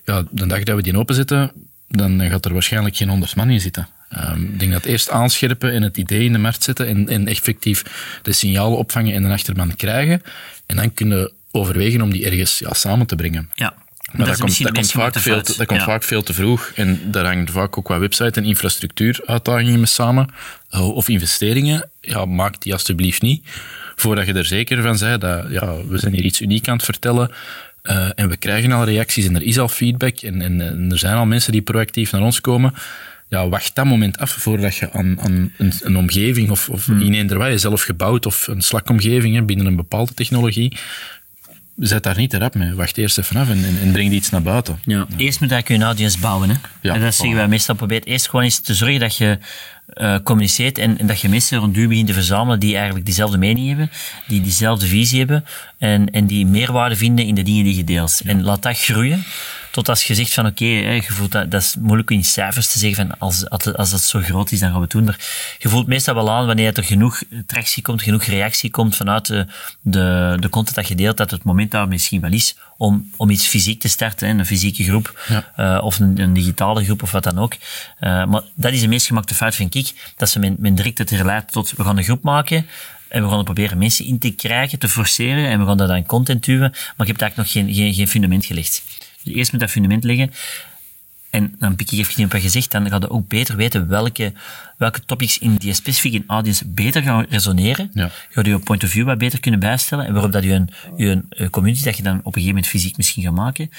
ja, 0.05 0.25
de 0.31 0.47
dag 0.47 0.62
dat 0.62 0.77
we 0.77 0.83
die 0.83 0.99
openzetten, 0.99 1.53
dan 1.89 2.21
gaat 2.21 2.45
er 2.45 2.53
waarschijnlijk 2.53 2.97
geen 2.97 3.09
honderd 3.09 3.37
man 3.37 3.51
in 3.51 3.61
zitten. 3.61 3.89
Ehm, 4.09 4.43
ik 4.43 4.59
denk 4.59 4.73
dat 4.73 4.85
eerst 4.85 5.11
aanscherpen 5.11 5.73
en 5.73 5.83
het 5.83 5.97
idee 5.97 6.25
in 6.25 6.33
de 6.33 6.39
markt 6.39 6.62
zetten 6.62 6.87
en, 6.87 7.09
en 7.09 7.27
effectief 7.27 7.83
de 8.23 8.33
signalen 8.33 8.79
opvangen 8.79 9.15
en 9.15 9.25
een 9.25 9.33
achterban 9.33 9.77
krijgen. 9.77 10.23
En 10.67 10.77
dan 10.77 10.95
kunnen 10.95 11.31
overwegen 11.56 12.00
om 12.03 12.11
die 12.12 12.25
ergens 12.26 12.58
ja, 12.58 12.73
samen 12.73 13.06
te 13.06 13.17
brengen. 13.17 13.50
Ja. 13.55 13.75
Maar 14.12 14.26
dat, 14.26 14.38
komt, 14.38 14.62
dat, 14.62 14.73
komt, 14.73 14.91
vaak 14.91 15.19
veel 15.19 15.43
te, 15.43 15.55
dat 15.56 15.67
komt 15.67 15.81
Ja. 15.81 15.87
vaak 15.87 16.03
veel 16.03 16.23
te 16.23 16.32
vroeg. 16.35 16.73
En 16.75 17.00
daar 17.11 17.25
hangen 17.25 17.49
vaak 17.49 17.79
ook 17.79 17.88
wat 17.88 17.99
website- 17.99 18.41
en 18.41 18.47
infrastructuuruitdagingen 18.47 19.76
mee 19.76 19.87
samen. 19.87 20.29
Eh, 20.70 20.88
Of 20.94 21.08
investeringen. 21.08 21.91
Ja, 22.00 22.25
maak 22.25 22.61
die 22.62 22.73
alsjeblieft 22.73 23.23
niet. 23.23 23.44
Voordat 23.97 24.26
je 24.26 24.32
er 24.32 24.44
zeker 24.44 24.82
van 24.82 24.99
bent 24.99 25.20
dat 25.20 25.47
ja, 25.50 25.76
we 25.88 25.99
zijn 25.99 26.14
hier 26.14 26.25
iets 26.25 26.41
uniek 26.41 26.69
aan 26.69 26.76
het 26.76 26.85
vertellen. 26.85 27.31
eh, 27.82 28.09
en 28.14 28.29
we 28.29 28.37
krijgen 28.37 28.73
al 28.73 28.85
reacties 28.85 29.26
en 29.26 29.35
er 29.35 29.43
is 29.43 29.59
al 29.59 29.69
feedback. 29.69 30.19
En, 30.19 30.41
en, 30.43 30.61
en 30.61 30.91
er 30.91 30.99
zijn 30.99 31.14
al 31.14 31.26
mensen 31.26 31.52
die 31.52 31.62
proactief 31.62 32.12
naar 32.12 32.23
ons 32.23 32.41
komen. 32.41 32.75
Ja, 33.29 33.49
wacht 33.49 33.75
dat 33.75 33.85
moment 33.85 34.19
af 34.19 34.31
voordat 34.31 34.76
je 34.76 34.93
aan, 34.93 35.20
aan 35.20 35.52
een, 35.59 35.73
een 35.81 35.97
omgeving 35.97 36.50
of, 36.50 36.69
of 36.69 36.88
in 36.88 37.14
eender 37.14 37.38
wat 37.38 37.49
je 37.50 37.59
zelf 37.59 37.82
gebouwd 37.82 38.26
of 38.26 38.47
een 38.47 38.62
slakomgeving 38.62 39.35
hè, 39.35 39.43
binnen 39.43 39.67
een 39.67 39.76
bepaalde 39.76 40.14
technologie. 40.14 40.76
Zet 41.78 42.02
daar 42.02 42.16
niet 42.16 42.30
te 42.30 42.38
rap 42.38 42.54
mee. 42.54 42.75
Wacht 42.75 42.99
eerst 42.99 43.18
even 43.18 43.37
af 43.37 43.49
en, 43.49 43.64
en, 43.64 43.78
en 43.83 43.92
breng 43.92 44.12
iets 44.12 44.30
naar 44.30 44.42
buiten. 44.42 44.78
Ja. 44.85 45.06
Eerst 45.16 45.40
moet 45.40 45.50
je 45.50 45.75
een 45.75 45.83
audience 45.83 46.18
bouwen. 46.18 46.49
Hè? 46.49 46.56
Ja, 46.80 46.95
en 46.95 47.00
dat 47.00 47.14
zeggen 47.14 47.37
wij 47.37 47.49
meestal. 47.49 47.75
Probeer 47.75 48.02
eerst 48.02 48.28
gewoon 48.28 48.45
eens 48.45 48.59
te 48.59 48.75
zorgen 48.75 49.00
dat 49.00 49.16
je 49.16 49.38
eh, 49.87 50.16
communiceert 50.23 50.78
en, 50.78 50.99
en 50.99 51.06
dat 51.06 51.21
je 51.21 51.28
mensen 51.28 51.59
rond 51.59 51.76
u 51.76 51.88
begint 51.88 52.06
te 52.06 52.12
verzamelen 52.12 52.61
die 52.61 52.75
eigenlijk 52.75 53.04
diezelfde 53.04 53.38
mening 53.38 53.68
hebben, 53.68 53.90
die 54.26 54.40
diezelfde 54.40 54.87
visie 54.87 55.18
hebben 55.18 55.45
en, 55.78 56.11
en 56.11 56.26
die 56.26 56.47
meerwaarde 56.47 56.97
vinden 56.97 57.25
in 57.25 57.35
de 57.35 57.42
dingen 57.42 57.64
die 57.64 57.76
je 57.76 57.85
deelt. 57.85 58.21
En 58.25 58.42
laat 58.42 58.62
dat 58.62 58.78
groeien. 58.78 59.25
Tot 59.76 59.88
als 59.88 60.04
je 60.04 60.14
zegt 60.14 60.35
van 60.35 60.47
oké, 60.47 60.64
hè, 60.64 60.92
je 60.92 61.02
voelt 61.02 61.33
dat, 61.33 61.50
dat 61.50 61.62
is 61.62 61.76
moeilijk 61.80 62.11
in 62.11 62.25
cijfers 62.25 62.66
te 62.73 62.78
zeggen 62.78 63.06
van 63.06 63.18
als, 63.18 63.49
als 63.50 63.90
dat 63.90 64.00
zo 64.02 64.21
groot 64.21 64.52
is, 64.52 64.59
dan 64.61 64.68
gaan 64.68 64.76
we 64.76 64.83
het 64.83 64.92
doen. 64.92 65.04
Maar 65.04 65.18
je 65.59 65.68
voelt 65.68 65.87
meestal 65.87 66.14
wel 66.14 66.30
aan 66.30 66.47
wanneer 66.47 66.76
er 66.76 66.85
genoeg 66.85 67.23
tractie 67.47 67.83
komt, 67.83 68.02
genoeg 68.02 68.25
reactie 68.25 68.71
komt 68.71 68.97
vanuit 68.97 69.26
de, 69.26 69.47
de, 69.80 70.37
de 70.40 70.49
content 70.49 70.76
dat 70.76 70.88
je 70.88 70.95
deelt, 70.95 71.16
dat 71.16 71.30
het 71.30 71.45
moment 71.45 71.71
daar 71.71 71.88
misschien 71.88 72.21
wel 72.21 72.33
is 72.33 72.56
om, 72.76 73.11
om 73.16 73.30
iets 73.30 73.47
fysiek 73.47 73.80
te 73.80 73.88
starten, 73.88 74.28
hè, 74.28 74.35
een 74.35 74.47
fysieke 74.47 74.85
groep, 74.85 75.21
Ja. 75.28 75.52
eh, 75.56 75.85
of 75.85 75.99
een, 75.99 76.21
een 76.21 76.33
digitale 76.33 76.85
groep 76.85 77.02
of 77.02 77.11
wat 77.11 77.23
dan 77.25 77.38
ook. 77.38 77.54
Eh, 77.99 78.25
maar 78.26 78.42
dat 78.54 78.73
is 78.73 78.80
de 78.80 78.88
meest 78.88 79.06
gemaakte 79.06 79.35
fout, 79.35 79.54
vind 79.54 79.75
ik, 79.75 80.12
dat 80.16 80.30
ze 80.30 80.38
men, 80.38 80.56
men 80.59 80.75
direct 80.75 80.99
het 80.99 81.11
herleidt 81.11 81.52
tot 81.52 81.73
we 81.76 81.85
gaan 81.85 81.97
een 81.99 82.04
groep 82.04 82.23
maken 82.23 82.66
en 83.09 83.23
we 83.23 83.28
gaan 83.28 83.38
er 83.38 83.45
proberen 83.45 83.78
mensen 83.78 84.04
in 84.04 84.18
te 84.18 84.30
krijgen, 84.30 84.78
te 84.78 84.88
forceren 84.88 85.49
en 85.49 85.61
we 85.61 85.66
gaan 85.66 85.76
daar 85.76 85.88
dan 85.88 86.06
content 86.06 86.45
duwen, 86.45 86.71
maar 86.71 87.06
je 87.06 87.12
hebt 87.12 87.23
eigenlijk 87.23 87.37
nog 87.37 87.50
geen, 87.50 87.75
geen, 87.75 87.95
geen 87.95 88.09
fundament 88.09 88.45
gelegd. 88.45 88.83
Dus 89.26 89.35
eerst 89.35 89.52
moet 89.52 89.61
dat 89.61 89.71
fundament 89.71 90.04
leggen 90.04 90.30
en 91.30 91.54
dan 91.59 91.76
pik 91.76 91.90
ik 91.90 91.99
even 91.99 92.25
op 92.25 92.33
wat 92.33 92.42
je 92.42 92.49
zegt, 92.49 92.71
dan 92.71 92.88
ga 92.88 92.97
je 93.00 93.11
ook 93.11 93.28
beter 93.28 93.56
weten 93.56 93.88
welke, 93.88 94.33
welke 94.76 95.04
topics 95.04 95.38
in 95.38 95.54
die 95.54 95.75
specifieke 95.75 96.25
audience 96.26 96.68
beter 96.68 97.02
gaan 97.02 97.26
resoneren. 97.28 97.90
Ja. 97.95 98.11
Ga 98.30 98.40
je 98.42 98.49
je 98.49 98.59
point 98.59 98.85
of 98.85 98.90
view 98.90 99.04
wat 99.04 99.18
beter 99.18 99.40
kunnen 99.40 99.61
bijstellen 99.61 100.06
en 100.06 100.12
waarop 100.12 100.33
dat 100.33 100.45
je 100.45 100.52
een, 100.52 100.71
je 100.97 101.23
een 101.28 101.50
community 101.50 101.85
dat 101.85 101.97
je 101.97 102.02
dan 102.02 102.18
op 102.18 102.25
een 102.26 102.33
gegeven 102.33 102.54
moment 102.54 102.66
fysiek 102.66 102.97
misschien 102.97 103.23
gaat 103.23 103.35
maken, 103.35 103.71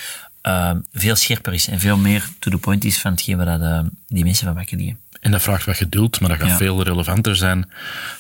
eh, 0.42 0.72
veel 0.94 1.16
scherper 1.16 1.54
is 1.54 1.68
en 1.68 1.80
veel 1.80 1.98
meer 1.98 2.30
to 2.40 2.52
the 2.52 2.58
point 2.58 2.84
is 2.84 2.98
van 2.98 3.12
hetgeen 3.12 3.38
waar 3.38 3.46
dat, 3.46 3.62
eh, 3.62 3.80
die 4.08 4.24
mensen 4.24 4.46
van 4.46 4.56
wakker 4.56 4.78
liggen. 4.78 4.98
En 5.20 5.32
dat 5.32 5.42
vraagt 5.42 5.66
wat 5.66 5.78
geduld, 5.78 6.20
maar 6.20 6.30
dat 6.30 6.40
gaat 6.40 6.50
Ja. 6.50 6.58
veel 6.58 6.84
relevanter 6.84 7.36
zijn 7.36 7.70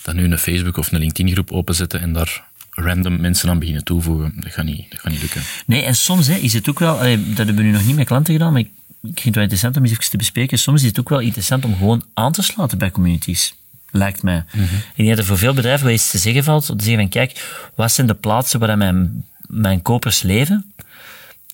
dan 0.04 0.16
nu 0.16 0.24
een 0.24 0.38
Facebook 0.38 0.78
of 0.78 0.92
een 0.92 1.00
LinkedIn-groep 1.00 1.52
openzetten 1.52 2.02
en 2.02 2.14
daar 2.14 2.44
random 2.80 3.22
mensen 3.22 3.50
aan 3.50 3.60
beginnen 3.60 3.84
toevoegen. 3.84 4.34
Dat 4.36 4.52
gaat 4.52 4.66
niet, 4.66 4.86
dat 4.90 5.00
gaat 5.00 5.12
niet 5.12 5.22
lukken. 5.22 5.42
Nee, 5.66 5.84
en 5.84 5.96
soms 5.96 6.28
hè, 6.28 6.36
is 6.36 6.54
het 6.54 6.70
ook 6.70 6.80
wel, 6.80 6.98
dat 6.98 7.38
hebben 7.38 7.56
we 7.56 7.62
nu 7.62 7.72
nog 7.72 7.86
niet 7.86 7.96
met 7.96 8.06
klanten 8.06 8.34
gedaan, 8.34 8.52
maar 8.52 8.62
ik, 8.62 8.70
ik 9.02 9.20
vind 9.20 9.24
het 9.24 9.34
wel 9.34 9.44
interessant 9.44 9.78
om 9.78 9.84
eens 9.84 9.92
even 9.92 10.10
te 10.10 10.18
bespreken. 10.18 10.60
Soms 10.60 10.82
is 10.82 10.88
het 10.88 11.00
ook 11.00 11.10
wel 11.10 11.20
interessant 11.20 11.66
om 11.66 11.76
gewoon 11.76 12.04
aan 12.14 12.32
te 12.32 12.42
sluiten 12.42 12.78
bij 12.78 12.92
communities. 12.92 13.56
Lijkt 13.92 14.24
mij. 14.24 14.44
Ik 14.52 14.96
denk 14.96 15.10
dat 15.10 15.18
er 15.18 15.26
voor 15.26 15.38
veel 15.38 15.54
bedrijven 15.54 15.86
wel 15.86 15.96
iets 15.96 16.10
te 16.10 16.18
zeggen 16.18 16.44
valt. 16.44 16.70
Om 16.70 16.78
te 16.78 16.84
zeggen 16.84 17.02
van, 17.02 17.12
kijk, 17.12 17.60
wat 17.76 17.92
zijn 17.92 18.08
de 18.08 18.14
plaatsen 18.14 18.60
waar 18.60 18.78
mijn, 18.78 19.26
mijn 19.48 19.82
kopers 19.82 20.22
leven? 20.22 20.74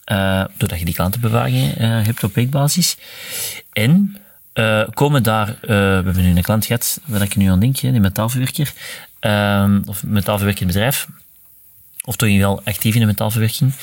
Eh, 0.04 0.46
doordat 0.58 0.80
je 0.80 0.86
die 0.86 0.94
klantenbewaring 0.94 1.74
eh, 1.74 2.04
hebt 2.06 2.24
op 2.24 2.36
weekbasis. 2.36 2.98
En 3.72 4.18
eh, 4.54 4.84
komen 4.94 5.24
daar, 5.24 5.58
we 5.62 5.74
hebben 5.74 6.24
nu 6.24 6.36
een 6.36 6.42
klant 6.42 6.66
gehad, 6.66 7.00
waar 7.06 7.22
ik 7.22 7.36
nu 7.36 7.48
aan 7.48 7.60
denk, 7.60 7.78
hè, 7.78 7.92
die 7.92 8.00
metaalverwerker, 8.00 8.74
ehm, 9.24 9.82
of 9.86 10.04
metaalverwerkend 10.04 10.68
bedrijf, 10.68 11.08
of 12.04 12.16
toch 12.16 12.38
wel 12.38 12.62
actief 12.64 12.94
in 12.94 13.00
de 13.00 13.06
metaalverwerking. 13.06 13.74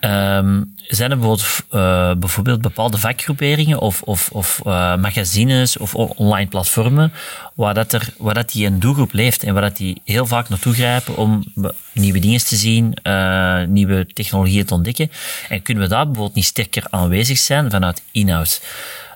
Ehm, 0.00 0.62
zijn 0.86 1.10
er 1.10 1.18
bijvoorbeeld, 1.18 1.64
eh, 1.70 2.14
bijvoorbeeld 2.14 2.60
bepaalde 2.60 2.98
vakgroeperingen 2.98 3.78
of, 3.78 4.02
of, 4.02 4.30
of 4.32 4.60
eh, 4.64 4.96
magazines 4.96 5.76
of 5.76 5.94
online 5.94 6.48
platformen 6.48 7.12
waar, 7.54 7.74
dat 7.74 7.92
er, 7.92 8.14
waar 8.18 8.34
dat 8.34 8.50
die 8.52 8.66
een 8.66 8.80
doelgroep 8.80 9.12
leeft 9.12 9.42
en 9.42 9.52
waar 9.52 9.62
dat 9.62 9.76
die 9.76 10.00
heel 10.04 10.26
vaak 10.26 10.48
naartoe 10.48 10.74
grijpen 10.74 11.16
om 11.16 11.44
nieuwe 11.92 12.18
dingen 12.18 12.44
te 12.44 12.56
zien, 12.56 12.94
eh, 12.94 13.62
nieuwe 13.62 14.06
technologieën 14.06 14.64
te 14.64 14.74
ontdekken. 14.74 15.10
En 15.48 15.62
kunnen 15.62 15.82
we 15.82 15.88
daar 15.88 16.04
bijvoorbeeld 16.04 16.34
niet 16.34 16.44
sterker 16.44 16.86
aanwezig 16.90 17.38
zijn 17.38 17.70
vanuit 17.70 18.02
inhoud? 18.12 18.60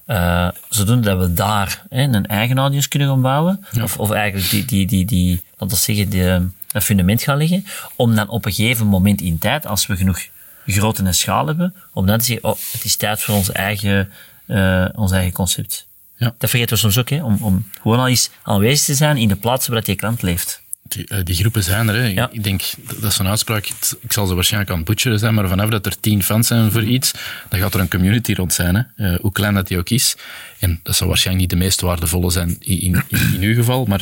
Eh, 0.06 0.48
zodoende 0.68 1.08
dat 1.08 1.18
we 1.18 1.32
daar 1.32 1.82
hè, 1.88 2.02
een 2.02 2.26
eigen 2.26 2.58
audience 2.58 2.88
kunnen 2.88 3.08
gaan 3.08 3.20
bouwen. 3.20 3.66
Of, 3.82 3.98
of 3.98 4.10
eigenlijk 4.10 4.50
die, 4.50 4.64
die, 4.64 4.86
die, 4.86 5.04
die 5.04 5.42
laten 5.56 5.76
we 5.76 5.82
zeggen, 5.82 6.10
de, 6.10 6.48
dat 6.66 6.84
fundament 6.84 7.22
gaan 7.22 7.36
leggen. 7.36 7.64
Om 7.96 8.14
dan 8.14 8.28
op 8.28 8.44
een 8.44 8.52
gegeven 8.52 8.86
moment 8.86 9.20
in 9.20 9.38
tijd, 9.38 9.66
als 9.66 9.86
we 9.86 9.96
genoeg 9.96 10.26
grootte 10.66 11.04
en 11.04 11.14
schaal 11.14 11.46
hebben, 11.46 11.74
om 11.92 12.06
dan 12.06 12.18
te 12.18 12.24
zeggen, 12.24 12.48
oh, 12.48 12.56
het 12.72 12.84
is 12.84 12.96
tijd 12.96 13.22
voor 13.22 13.34
ons 13.34 13.52
eigen, 13.52 14.10
eh, 14.46 14.86
ons 14.94 15.12
eigen 15.12 15.32
concept. 15.32 15.86
Ja. 16.16 16.34
Dat 16.38 16.50
vergeten 16.50 16.74
we 16.74 16.80
soms 16.80 16.98
ook, 16.98 17.08
hè, 17.08 17.22
om, 17.22 17.38
om 17.40 17.68
gewoon 17.80 17.98
al 17.98 18.08
eens 18.08 18.30
aanwezig 18.42 18.84
te 18.84 18.94
zijn 18.94 19.16
in 19.16 19.28
de 19.28 19.36
plaats 19.36 19.66
waar 19.66 19.76
dat 19.76 19.86
die 19.86 19.96
klant 19.96 20.22
leeft. 20.22 20.61
Die, 20.92 21.06
eh, 21.06 21.18
die 21.24 21.34
groepen 21.34 21.62
zijn 21.62 21.88
er. 21.88 21.94
Hè. 21.94 22.06
Ja. 22.06 22.28
Ik 22.32 22.44
denk, 22.44 22.62
dat 23.00 23.10
is 23.10 23.14
zo'n 23.14 23.26
uitspraak, 23.26 23.66
ik 24.00 24.12
zal 24.12 24.26
ze 24.26 24.34
waarschijnlijk 24.34 24.72
aan 24.72 24.78
het 24.78 24.86
butcheren 24.86 25.18
zijn, 25.18 25.34
maar 25.34 25.48
vanaf 25.48 25.68
dat 25.68 25.86
er 25.86 26.00
tien 26.00 26.22
fans 26.22 26.46
zijn 26.46 26.70
voor 26.70 26.82
iets, 26.82 27.12
dan 27.48 27.60
gaat 27.60 27.74
er 27.74 27.80
een 27.80 27.88
community 27.88 28.32
rond 28.32 28.52
zijn, 28.52 28.74
hè. 28.74 29.12
Eh, 29.12 29.20
hoe 29.20 29.32
klein 29.32 29.54
dat 29.54 29.68
die 29.68 29.78
ook 29.78 29.90
is. 29.90 30.16
En 30.58 30.80
dat 30.82 30.96
zal 30.96 31.08
waarschijnlijk 31.08 31.50
niet 31.50 31.58
de 31.58 31.64
meest 31.64 31.80
waardevolle 31.80 32.30
zijn 32.30 32.56
in, 32.58 32.80
in, 32.80 33.02
in, 33.08 33.34
in 33.34 33.42
uw 33.42 33.54
geval, 33.54 33.84
maar 33.84 34.00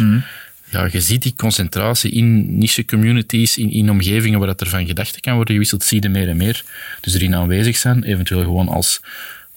ja, 0.70 0.88
je 0.92 1.00
ziet 1.00 1.22
die 1.22 1.34
concentratie 1.36 2.10
in 2.10 2.58
niche 2.58 2.84
communities, 2.84 3.58
in, 3.58 3.70
in 3.70 3.90
omgevingen 3.90 4.38
waar 4.38 4.48
dat 4.48 4.60
er 4.60 4.68
van 4.68 4.86
gedachten 4.86 5.20
kan 5.20 5.34
worden 5.34 5.52
gewisseld, 5.52 5.84
zie 5.84 6.02
je 6.02 6.08
meer 6.08 6.28
en 6.28 6.36
meer. 6.36 6.64
Dus 7.00 7.14
erin 7.14 7.34
aanwezig 7.34 7.76
zijn, 7.76 8.02
eventueel 8.02 8.42
gewoon 8.42 8.68
als, 8.68 9.00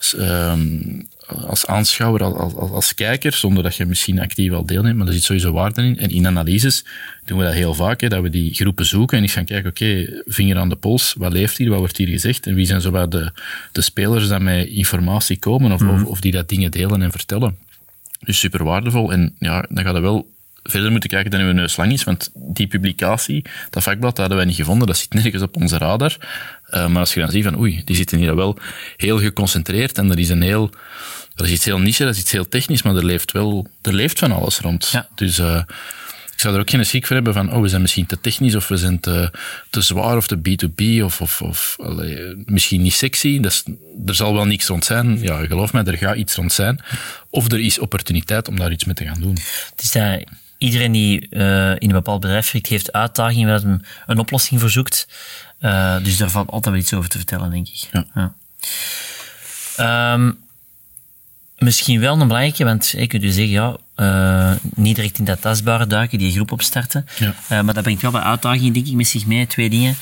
als, 0.04 0.16
ehm, 0.16 1.02
als 1.48 1.66
aanschouwer, 1.66 2.24
als, 2.24 2.54
als, 2.54 2.72
als 2.72 2.94
kijker, 2.94 3.34
zonder 3.34 3.64
dat 3.64 3.76
je 3.76 3.86
misschien 3.86 4.20
actief 4.20 4.52
al 4.52 4.66
deelneemt, 4.66 4.98
maar 4.98 5.08
er 5.08 5.14
zit 5.14 5.24
sowieso 5.24 5.52
waarde 5.52 5.82
in. 5.82 6.00
En 6.00 6.10
in 6.10 6.28
analyses 6.28 6.86
doen 7.26 7.38
we 7.38 7.44
dat 7.44 7.54
heel 7.54 7.74
vaak, 7.74 8.02
hè, 8.02 8.10
dat 8.10 8.22
we 8.22 8.30
die 8.30 8.54
groepen 8.54 8.86
zoeken 8.86 9.18
en 9.18 9.24
eens 9.24 9.34
gaan 9.34 9.46
kijken, 9.46 9.70
oké, 9.70 10.22
vinger 10.26 10.58
aan 10.58 10.70
de 10.70 10.76
pols, 10.76 11.14
wat 11.18 11.34
leeft 11.34 11.58
hier, 11.58 11.70
wat 11.70 11.80
wordt 11.80 11.98
hier 11.98 12.08
gezegd 12.08 12.48
en 12.48 12.56
wie 12.56 12.66
zijn 12.66 12.82
zowat 12.82 13.12
de, 13.12 13.32
de 13.72 13.82
spelers 13.82 14.28
die 14.28 14.40
met 14.40 14.68
informatie 14.68 15.40
komen 15.40 15.72
of, 15.72 15.82
of, 15.82 16.04
of 16.04 16.22
die 16.22 16.32
dat 16.32 16.50
dingen 16.50 16.72
delen 16.72 17.02
en 17.02 17.12
vertellen. 17.12 17.58
Dus 18.20 18.40
super 18.40 18.64
waardevol. 18.64 19.12
En 19.12 19.36
ja, 19.40 19.66
dan 19.70 19.84
gaat 19.84 19.94
het 19.94 20.04
wel 20.04 20.32
verder 20.64 20.92
moeten 20.92 21.10
kijken 21.10 21.32
dan 21.32 21.40
uw 21.42 21.52
neus 21.52 21.78
lang 21.78 21.92
is, 21.92 22.04
want 22.04 22.30
die 22.34 22.68
publicatie, 22.68 23.46
dat 23.70 23.84
vakblad, 23.84 24.10
dat 24.10 24.18
hadden 24.18 24.38
wij 24.38 24.46
niet 24.46 24.56
gevonden, 24.56 24.88
dat 24.88 24.98
zit 24.98 25.14
nergens 25.14 25.44
op 25.44 25.56
onze 25.56 25.78
radar. 25.78 26.18
Eh, 26.74 26.88
maar 26.88 27.00
als 27.00 27.14
je 27.14 27.20
dan 27.20 27.30
ziet 27.30 27.44
van, 27.44 27.60
oei, 27.60 27.82
die 27.86 27.96
zitten 27.96 28.18
hier 28.18 28.36
wel 28.36 28.58
heel 28.98 29.20
geconcentreerd 29.20 29.98
en 29.98 30.12
er 30.12 30.20
is 30.20 30.30
een 30.30 30.42
heel, 30.42 30.70
er 31.36 31.46
is 31.46 31.52
iets 31.52 31.66
heel 31.66 31.80
niche, 31.80 32.04
dat 32.04 32.14
is 32.14 32.20
iets 32.20 32.32
heel 32.32 32.48
technisch, 32.48 32.82
maar 32.82 32.96
er 32.96 33.06
leeft 33.06 33.32
wel, 33.32 33.68
er 33.82 33.94
leeft 33.94 34.20
van 34.20 34.32
alles 34.32 34.60
rond. 34.60 34.90
Ja. 34.92 35.08
Dus 35.16 35.40
eh, 35.40 35.62
ik 36.34 36.40
zou 36.40 36.54
er 36.54 36.60
ook 36.60 36.70
geen 36.70 36.86
schrik 36.86 37.06
voor 37.06 37.16
hebben 37.16 37.34
van, 37.34 37.54
oh, 37.54 37.62
we 37.62 37.68
zijn 37.68 37.82
misschien 37.82 38.06
te 38.06 38.20
technisch 38.20 38.56
of 38.56 38.68
we 38.68 38.78
zijn 38.78 39.00
te, 39.00 39.32
te 39.70 39.82
zwaar 39.82 40.18
of 40.18 40.28
te 40.28 40.38
B2B 40.38 41.04
of, 41.04 41.22
of, 41.22 41.42
of 41.42 41.76
allee, 41.80 42.44
misschien 42.46 42.82
niet 42.82 42.94
sexy. 42.94 43.40
Dat 43.40 43.52
is, 43.52 43.64
er 44.06 44.16
zal 44.16 44.34
wel 44.34 44.46
niks 44.46 44.68
rond 44.68 44.86
zijn. 44.86 45.20
Ja, 45.22 45.46
geloof 45.46 45.74
mij, 45.74 45.84
er 45.84 45.98
gaat 45.98 46.16
iets 46.16 46.36
rond 46.36 46.52
zijn. 46.52 46.80
Of 47.30 47.52
er 47.52 47.60
is 47.60 47.80
opportuniteit 47.80 48.48
om 48.48 48.58
daar 48.58 48.72
iets 48.72 48.84
mee 48.84 48.96
te 48.96 49.06
gaan 49.06 49.22
doen. 49.22 49.38
Het 49.70 49.82
is 49.82 49.92
dat 49.92 50.24
iedereen 50.58 50.92
die 50.92 51.30
eh, 51.30 51.70
in 51.70 51.90
een 51.90 51.92
bepaald 51.92 52.22
bedrijf 52.22 52.52
werkt, 52.52 52.68
heeft 52.68 52.92
uitdagingen 52.92 53.48
waar 53.50 53.62
hij 53.62 53.80
een 54.06 54.20
oplossing 54.20 54.60
voor 54.60 54.70
zoekt. 54.70 55.08
Eh, 55.64 56.04
dus 56.04 56.18
daar 56.18 56.30
valt 56.30 56.50
altijd 56.50 56.76
wel 56.76 56.84
iets 56.84 56.94
over 56.94 57.10
te 57.10 57.18
vertellen, 57.18 57.52
denk 57.52 57.68
ik. 57.68 57.90
Ja. 58.14 58.34
Ehm, 59.76 60.32
misschien 61.58 62.00
wel 62.00 62.12
een 62.12 62.28
belangrijke, 62.28 62.64
want 62.64 62.94
ik 62.98 63.10
kunt 63.10 63.24
u 63.24 63.30
zeggen, 63.30 63.54
ja, 63.54 63.78
eh, 63.96 64.52
niet 64.76 64.96
direct 64.96 65.20
in 65.20 65.26
dat 65.26 65.42
tastbare 65.42 65.88
duiken, 65.88 66.18
die 66.18 66.32
groep 66.32 66.52
opstarten. 66.52 67.06
Ja. 67.20 67.36
Eh, 67.48 67.62
maar 67.62 67.74
dat 67.74 67.84
brengt 67.84 68.02
wel 68.02 68.12
wat 68.12 68.22
uitdagingen, 68.22 68.74
denk 68.74 68.88
ik, 68.88 68.94
met 68.94 69.08
zich 69.08 69.26
mee. 69.26 69.48
Twee 69.48 69.70
dingen. 69.70 69.96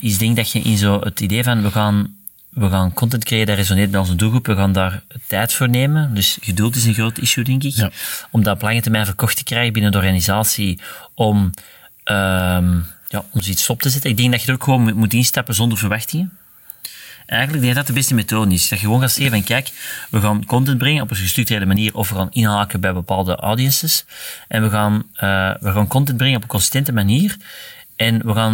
Is 0.00 0.18
denk 0.18 0.36
dat 0.36 0.50
je 0.50 0.60
in 0.60 0.76
zo 0.76 1.00
het 1.00 1.20
idee 1.20 1.44
van, 1.44 1.62
we 1.62 1.70
gaan, 1.70 2.16
we 2.48 2.68
gaan 2.68 2.92
content 2.92 3.24
creëren 3.24 3.46
dat 3.46 3.56
resoneert 3.56 3.90
bij 3.90 4.00
onze 4.00 4.14
doelgroep, 4.14 4.46
we 4.46 4.54
gaan 4.54 4.72
daar 4.72 5.02
tijd 5.26 5.52
voor 5.52 5.68
nemen. 5.68 6.14
Dus 6.14 6.38
geduld 6.40 6.76
is 6.76 6.84
een 6.84 6.94
groot 6.94 7.18
issue, 7.18 7.44
denk 7.44 7.62
ik. 7.62 7.74
Ja. 7.74 7.90
Om 8.30 8.42
dat 8.42 8.54
op 8.54 8.62
lange 8.62 8.82
termijn 8.82 9.06
verkocht 9.06 9.36
te 9.36 9.44
krijgen 9.44 9.72
binnen 9.72 9.92
de 9.92 9.98
organisatie, 9.98 10.80
om, 11.14 11.50
ehm 12.06 12.74
ja, 13.08 13.24
om 13.30 13.40
zoiets 13.42 13.70
op 13.70 13.82
te 13.82 13.90
zetten. 13.90 14.10
Ik 14.10 14.16
denk 14.16 14.30
dat 14.32 14.40
je 14.42 14.46
er 14.48 14.54
ook 14.54 14.62
gewoon 14.64 14.94
moet- 14.96 15.14
instappen 15.14 15.54
zonder 15.54 15.78
verwachtingen. 15.78 16.32
Eigenlijk 17.26 17.60
denk 17.62 17.72
ik 17.72 17.78
dat 17.78 17.86
de 17.88 17.92
beste 18.00 18.14
methode 18.14 18.54
is. 18.54 18.68
Dat 18.68 18.78
je 18.78 18.84
gewoon 18.84 19.00
gaat 19.00 19.10
zeggen 19.12 19.30
van 19.34 19.44
kijk, 19.44 19.70
we 20.10 20.20
gaan 20.20 20.44
content 20.44 20.78
brengen 20.78 21.02
op 21.02 21.10
een 21.10 21.16
gestructureerde 21.16 21.66
manier 21.66 21.94
of 21.94 22.08
we 22.08 22.14
gaan 22.14 22.28
inhaken 22.32 22.80
bij 22.80 22.92
bepaalde 22.92 23.36
audiences. 23.36 24.04
En 24.48 24.62
we 24.62 24.70
gaan, 24.70 25.02
eh, 25.14 25.50
we 25.60 25.72
gaan 25.72 25.86
content 25.88 26.16
brengen 26.16 26.36
op 26.36 26.42
een 26.42 26.48
consistente 26.48 26.92
manier. 26.92 27.36
En 27.96 28.26
we 28.26 28.32
gaan 28.34 28.52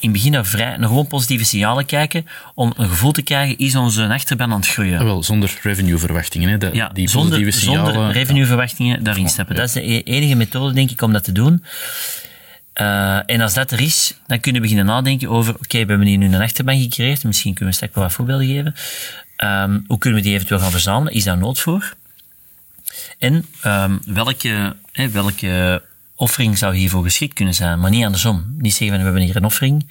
in 0.00 0.08
het 0.08 0.12
begin 0.12 0.32
naar, 0.32 0.46
vrij, 0.46 0.76
naar 0.76 0.88
gewoon 0.88 1.06
positieve 1.06 1.44
signalen 1.44 1.86
kijken 1.86 2.26
om 2.54 2.72
een 2.76 2.88
gevoel 2.88 3.12
te 3.12 3.22
krijgen, 3.22 3.58
is 3.58 3.76
onze 3.76 4.08
achterban 4.08 4.52
aan 4.52 4.58
het 4.60 4.68
groeien? 4.68 4.98
Ah, 4.98 5.04
wel, 5.04 5.22
zonder 5.22 5.58
revenue-verwachtingen. 5.62 6.48
Hè. 6.50 6.58
De, 6.58 6.70
Ja, 6.72 6.88
die 6.88 7.08
zonder, 7.08 7.30
positieve 7.30 7.58
signalen. 7.64 7.94
zonder 7.94 8.12
revenueverwachtingen 8.12 9.02
daarin 9.04 9.28
stappen. 9.28 9.56
Dat 9.56 9.64
is 9.66 9.72
de 9.72 9.92
e- 9.92 10.02
enige 10.04 10.34
methode, 10.34 10.74
denk 10.74 10.90
ik, 10.90 11.02
om 11.02 11.12
dat 11.12 11.24
te 11.24 11.32
doen. 11.32 11.64
Eh, 12.72 13.30
en 13.30 13.40
als 13.40 13.54
dat 13.54 13.70
er 13.70 13.80
is, 13.80 14.14
dan 14.26 14.40
kunnen 14.40 14.60
we 14.60 14.68
beginnen 14.68 14.94
nadenken 14.94 15.28
over, 15.28 15.54
oké, 15.54 15.78
we 15.84 15.90
hebben 15.90 16.06
hier 16.06 16.18
nu 16.18 16.26
een 16.26 16.42
achterban 16.42 16.80
gecreëerd, 16.80 17.24
misschien 17.24 17.54
kunnen 17.54 17.70
we 17.70 17.74
straks 17.74 17.94
wel 17.94 18.04
wat 18.04 18.12
voorbeelden 18.12 18.46
geven. 18.46 18.74
Ehm, 19.36 19.80
hoe 19.86 19.98
kunnen 19.98 20.18
we 20.18 20.24
die 20.24 20.34
eventueel 20.34 20.60
gaan 20.60 20.70
verzamelen? 20.70 21.12
Is 21.12 21.24
daar 21.24 21.38
nood 21.38 21.60
voor? 21.60 21.94
En 23.18 23.46
ehm, 23.60 23.98
welke, 24.04 24.76
hè, 24.92 25.10
welke 25.10 25.82
offering 26.16 26.58
zou 26.58 26.74
hiervoor 26.76 27.02
geschikt 27.02 27.34
kunnen 27.34 27.54
zijn? 27.54 27.80
Maar 27.80 27.90
niet 27.90 28.04
andersom. 28.04 28.54
Niet 28.58 28.74
zeggen 28.74 28.98
we 28.98 29.04
hebben 29.04 29.22
hier 29.22 29.36
een 29.36 29.44
offering, 29.44 29.86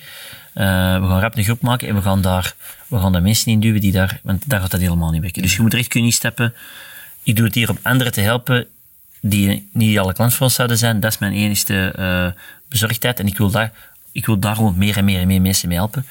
eh, 0.53 0.63
we 0.99 1.07
gaan 1.07 1.19
rap 1.19 1.37
een 1.37 1.43
groep 1.43 1.61
maken 1.61 1.87
en 1.87 1.95
we 1.95 2.01
gaan 2.01 2.21
daar, 2.21 2.53
we 2.87 2.99
gaan 2.99 3.11
daar 3.11 3.21
mensen 3.21 3.51
in 3.51 3.59
duwen 3.59 3.81
die 3.81 3.91
daar, 3.91 4.19
want 4.23 4.49
daar 4.49 4.61
gaat 4.61 4.71
dat 4.71 4.79
helemaal 4.79 5.11
niet 5.11 5.21
werken. 5.21 5.41
Dus 5.41 5.55
je 5.55 5.61
moet 5.61 5.73
er 5.73 5.79
echt 5.79 5.87
kunnen 5.87 6.09
instappen. 6.09 6.53
Ik 7.23 7.35
doe 7.35 7.45
het 7.45 7.55
hier 7.55 7.69
om 7.69 7.77
anderen 7.81 8.13
te 8.13 8.21
helpen 8.21 8.67
die 9.21 9.69
niet 9.71 9.99
alle 9.99 10.13
ons 10.17 10.55
zouden 10.55 10.77
zijn. 10.77 10.99
Dat 10.99 11.11
is 11.11 11.17
mijn 11.17 11.33
enige 11.33 11.91
eh, 11.91 12.41
bezorgdheid. 12.67 13.19
En 13.19 13.27
ik 13.27 13.37
wil 13.37 13.51
daar, 13.51 13.71
ik 14.11 14.25
wil 14.25 14.39
daar 14.39 14.73
meer 14.75 14.97
en 14.97 15.05
meer 15.05 15.19
en 15.19 15.27
meer 15.27 15.41
mensen 15.41 15.67
mee 15.67 15.77
helpen. 15.77 16.05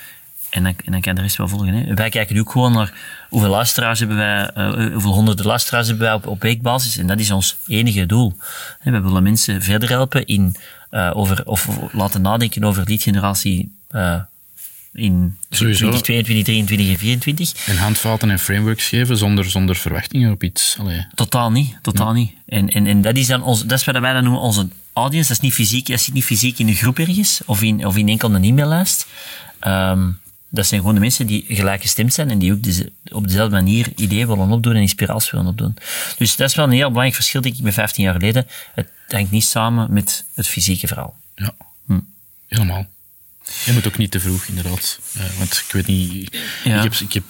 En 0.51 0.63
dan, 0.63 0.75
en 0.85 0.93
dan 0.93 1.01
kan 1.01 1.15
de 1.15 1.21
rest 1.21 1.37
wel 1.37 1.49
volgen. 1.49 1.75
Hè. 1.75 1.95
Wij 1.95 2.11
kijken 2.11 2.39
ook 2.39 2.51
gewoon 2.51 2.73
naar 2.73 2.93
hoeveel 3.29 3.51
luisteraars 3.51 3.99
hebben 3.99 4.17
wij, 4.17 4.51
eh, 4.55 4.93
hoeveel 4.93 5.13
honderden 5.13 5.47
luisteraars 5.47 5.87
hebben 5.87 6.07
wij 6.07 6.15
op, 6.15 6.27
op 6.27 6.43
weekbasis. 6.43 6.97
En 6.97 7.07
dat 7.07 7.19
is 7.19 7.31
ons 7.31 7.57
enige 7.67 8.07
doel. 8.07 8.37
We 8.83 9.01
willen 9.01 9.23
mensen 9.23 9.63
verder 9.63 9.89
helpen 9.89 10.27
in, 10.27 10.57
eh, 10.91 11.11
over, 11.15 11.47
of, 11.47 11.69
laten 11.93 12.23
nadenken 12.23 12.65
over 12.65 12.85
leadgeneratie 12.87 13.79
uh, 13.91 14.21
in 14.93 15.37
Sowieso. 15.51 15.91
2022, 15.91 16.45
2023 16.45 17.13
en 17.13 17.19
2024. 17.19 17.67
En 17.67 17.77
handvaten 17.77 18.31
en 18.31 18.39
frameworks 18.39 18.89
geven 18.89 19.17
zonder, 19.17 19.51
zonder 19.51 19.77
verwachtingen 19.77 20.33
op 20.33 20.43
iets. 20.43 20.77
Allee. 20.79 21.07
Totaal 21.15 21.51
niet, 21.51 21.77
totaal 21.83 22.13
niet. 22.13 22.33
En, 22.47 22.69
en, 22.69 22.87
en 22.87 23.01
dat 23.01 23.17
is 23.17 23.27
dan 23.27 23.43
ons, 23.43 23.67
dat 23.67 23.79
is 23.79 23.85
wat 23.85 23.99
wij 23.99 24.13
dan 24.13 24.23
noemen 24.23 24.41
onze 24.41 24.69
audience. 24.93 25.29
Dat 25.29 25.37
is 25.37 25.43
niet 25.43 25.53
fysiek, 25.55 25.87
dat 25.87 26.01
zit 26.01 26.15
niet 26.15 26.25
fysiek 26.25 26.59
in 26.59 26.69
een 26.69 26.75
groep 26.75 26.99
ergens, 26.99 27.41
of 27.47 27.63
in, 27.63 27.87
of 27.87 27.97
in 27.97 28.09
enkel 28.09 28.35
een 28.35 28.45
e-maillijst. 28.45 29.07
Um, 29.67 30.19
dat 30.53 30.67
zijn 30.67 30.81
gewoon 30.81 30.95
de 30.95 31.01
mensen 31.01 31.27
die 31.27 31.45
gelijkgestemd 31.49 32.15
zijn 32.15 32.31
en 32.31 32.39
die 32.39 32.53
ook 32.53 32.63
deze, 32.63 32.93
op 33.13 33.27
dezelfde 33.27 33.55
manier 33.55 33.93
ideeën 33.97 34.27
willen 34.27 34.51
opdoen 34.51 34.75
en 34.75 34.81
inspiratie 34.81 35.31
willen 35.31 35.47
opdoen. 35.47 35.77
Dus 36.19 36.37
dat 36.37 36.49
is 36.49 36.55
wel 36.55 36.65
een 36.65 36.71
heel 36.71 36.87
belangrijk 36.87 37.15
verschil, 37.15 37.41
denk 37.41 37.57
ik, 37.57 37.63
bij 37.63 37.73
15 37.73 38.05
jaar 38.05 38.13
geleden. 38.13 38.47
Het 38.75 38.89
hangt 39.09 39.31
niet 39.31 39.45
samen 39.45 39.93
met 39.93 40.25
het 40.35 40.47
fysieke 40.47 40.87
verhaal. 40.87 41.17
Ja, 41.35 41.55
Hm. 41.87 42.01
helemaal. 42.49 42.87
Je 43.65 43.73
moet 43.73 43.87
ook 43.87 43.99
niet 43.99 44.11
te 44.11 44.21
vroeg, 44.21 44.45
inderdaad. 44.47 45.01
Uh, 45.17 45.23
want 45.39 45.63
ik 45.67 45.73
weet 45.73 45.87
niet... 45.87 46.37
Ja. 46.65 46.77
Ik, 46.77 46.83
heb, 46.83 46.93
ik, 46.95 47.13
heb, 47.13 47.25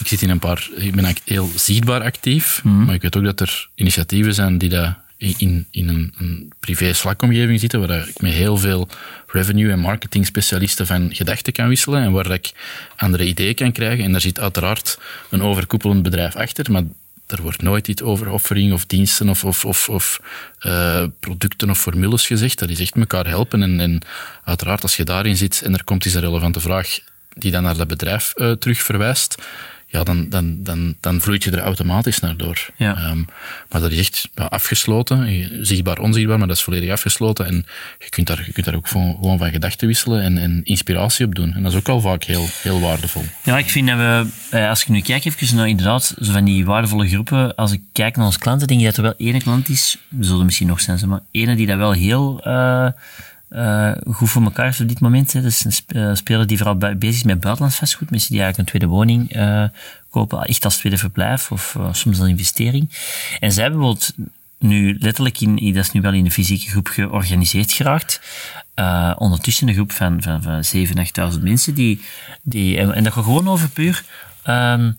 ik 0.00 0.06
zit 0.06 0.22
in 0.22 0.30
een 0.30 0.38
paar... 0.38 0.68
Ik 0.76 0.94
ben 0.94 1.14
heel 1.24 1.50
zichtbaar 1.54 2.02
actief, 2.02 2.60
Mhm. 2.64 2.84
maar 2.84 2.94
ik 2.94 3.02
weet 3.02 3.16
ook 3.16 3.24
dat 3.24 3.40
er 3.40 3.68
initiatieven 3.74 4.34
zijn 4.34 4.58
die 4.58 4.68
dat 4.68 4.94
in, 5.16 5.66
in 5.70 5.88
een, 5.88 6.14
een 6.18 6.52
privé 6.60 6.92
Slack-omgeving 6.92 7.60
zitten, 7.60 7.86
waar 7.88 8.08
ik 8.08 8.20
met 8.20 8.32
heel 8.32 8.56
veel 8.56 8.88
revenue- 9.26 9.70
en 9.72 9.78
marketing-specialisten 9.78 10.86
van 10.86 11.14
gedachten 11.14 11.52
kan 11.52 11.68
wisselen 11.68 12.02
en 12.02 12.12
waar 12.12 12.30
ik 12.30 12.52
andere 12.96 13.26
ideeën 13.26 13.54
kan 13.54 13.72
krijgen. 13.72 14.04
En 14.04 14.12
daar 14.12 14.20
zit 14.20 14.40
uiteraard 14.40 14.98
een 15.30 15.42
overkoepelend 15.42 16.02
bedrijf 16.02 16.36
achter, 16.36 16.70
maar 16.72 16.82
er 17.26 17.42
wordt 17.42 17.62
nooit 17.62 17.88
iets 17.88 18.02
over 18.02 18.30
offering 18.30 18.72
of 18.72 18.86
diensten 18.86 19.28
of, 19.28 19.64
of, 19.88 20.20
uh, 20.66 21.04
producten 21.20 21.70
of 21.70 21.78
formules 21.78 22.26
gezegd. 22.26 22.58
Dat 22.58 22.68
is 22.68 22.80
echt 22.80 22.96
elkaar 22.96 23.26
helpen. 23.26 23.62
En, 23.62 23.80
en 23.80 24.02
uiteraard, 24.44 24.82
als 24.82 24.96
je 24.96 25.04
daarin 25.04 25.36
zit 25.36 25.62
en 25.62 25.72
er 25.72 25.84
komt 25.84 26.04
eens 26.04 26.14
een 26.14 26.20
relevante 26.20 26.60
vraag 26.60 26.98
die 27.28 27.50
dan 27.50 27.62
naar 27.62 27.76
dat 27.76 27.88
bedrijf 27.88 28.32
uh, 28.36 28.52
terug 28.52 28.82
verwijst, 28.82 29.42
ja, 29.88 30.02
dan, 30.04 30.28
dan, 30.28 30.62
dan, 30.62 30.94
dan 31.00 31.20
vloeit 31.20 31.44
je 31.44 31.50
er 31.50 31.58
automatisch 31.58 32.20
naar 32.20 32.36
door. 32.36 32.66
Ja. 32.76 32.96
Ehm, 32.96 33.22
maar 33.70 33.80
dat 33.80 33.90
is 33.92 33.98
echt 33.98 34.28
ja, 34.34 34.44
afgesloten, 34.44 35.32
je- 35.38 35.58
zichtbaar, 35.62 35.98
onzichtbaar, 35.98 36.38
maar 36.38 36.46
dat 36.48 36.56
is 36.56 36.62
volledig 36.62 36.90
afgesloten. 36.90 37.46
En 37.46 37.66
je 37.98 38.08
kunt 38.08 38.26
daar, 38.26 38.42
je 38.46 38.52
kunt 38.52 38.66
daar 38.66 38.74
ook 38.74 38.88
gewoon, 38.88 39.14
gewoon 39.20 39.38
van 39.38 39.50
gedachten 39.50 39.86
wisselen 39.86 40.22
en, 40.22 40.38
en 40.38 40.60
inspiratie 40.64 41.26
op 41.26 41.34
doen. 41.34 41.52
En 41.54 41.62
dat 41.62 41.72
is 41.72 41.78
ook 41.78 41.88
al 41.88 42.00
vaak 42.00 42.24
heel, 42.24 42.46
heel 42.62 42.80
waardevol. 42.80 43.24
Ja, 43.44 43.58
ik 43.58 43.70
vind 43.70 43.88
dat 43.88 43.96
we, 43.96 44.26
eh, 44.50 44.68
als 44.68 44.80
ik 44.82 44.88
nu 44.88 45.00
kijk 45.00 45.24
even 45.24 45.56
naar 45.56 45.68
inderdaad, 45.68 46.14
zo 46.20 46.32
van 46.32 46.44
die 46.44 46.64
waardevolle 46.64 47.08
groepen, 47.08 47.54
als 47.54 47.72
ik 47.72 47.80
kijk 47.92 48.16
naar 48.16 48.26
onze 48.26 48.38
klanten, 48.38 48.66
denk 48.66 48.80
ik 48.80 48.86
dat 48.86 48.96
er 48.96 49.02
wel 49.02 49.14
één 49.16 49.42
klant 49.42 49.68
is, 49.68 49.96
er 50.18 50.24
zullen 50.24 50.44
misschien 50.44 50.66
nog 50.66 50.80
zijn, 50.80 51.08
maar 51.08 51.20
ene 51.30 51.56
die 51.56 51.66
dat 51.66 51.76
wel 51.76 51.92
heel 51.92 52.40
eh, 52.44 52.86
eh, 53.48 53.92
goed 54.10 54.30
voor 54.30 54.42
elkaar 54.42 54.64
heeft 54.64 54.80
op 54.80 54.88
dit 54.88 55.00
moment. 55.00 55.32
Hè. 55.32 55.42
Dat 55.42 55.50
is 55.50 55.64
een 55.64 56.00
eh, 56.00 56.14
speler 56.14 56.46
die 56.46 56.56
vooral 56.56 56.76
bezig 56.76 57.16
is 57.16 57.22
met 57.22 57.40
buitenlands 57.40 57.76
vastgoed, 57.76 58.10
mensen 58.10 58.30
die 58.30 58.40
eigenlijk 58.42 58.72
een 58.72 58.78
tweede 58.78 58.96
woning 58.96 59.32
eh, 59.32 59.64
kopen, 60.10 60.42
echt 60.42 60.64
als 60.64 60.76
tweede 60.76 60.98
verblijf 60.98 61.52
of 61.52 61.76
soms 61.92 62.20
als 62.20 62.28
investering. 62.28 62.90
En 63.40 63.52
zij 63.52 63.62
hebben 63.62 63.80
bijvoorbeeld 63.80 64.14
nu 64.58 64.96
letterlijk, 65.00 65.40
in, 65.40 65.72
dat 65.74 65.84
is 65.84 65.92
nu 65.92 66.00
wel 66.00 66.12
in 66.12 66.24
de 66.24 66.30
fysieke 66.30 66.70
groep 66.70 66.86
georganiseerd 66.88 67.72
geraakt. 67.72 68.20
Ondertussen 69.18 69.68
een 69.68 69.74
groep 69.74 69.92
van, 69.92 70.22
van, 70.22 70.42
van 70.42 70.64
7.000, 70.76 71.34
8.000 71.34 71.42
mensen 71.42 71.74
die, 71.74 72.00
die 72.42 72.78
en, 72.78 72.92
en 72.92 73.04
dat 73.04 73.12
gewoon 73.12 73.48
over 73.48 73.68
puur 73.68 74.04
ehm, 74.42 74.92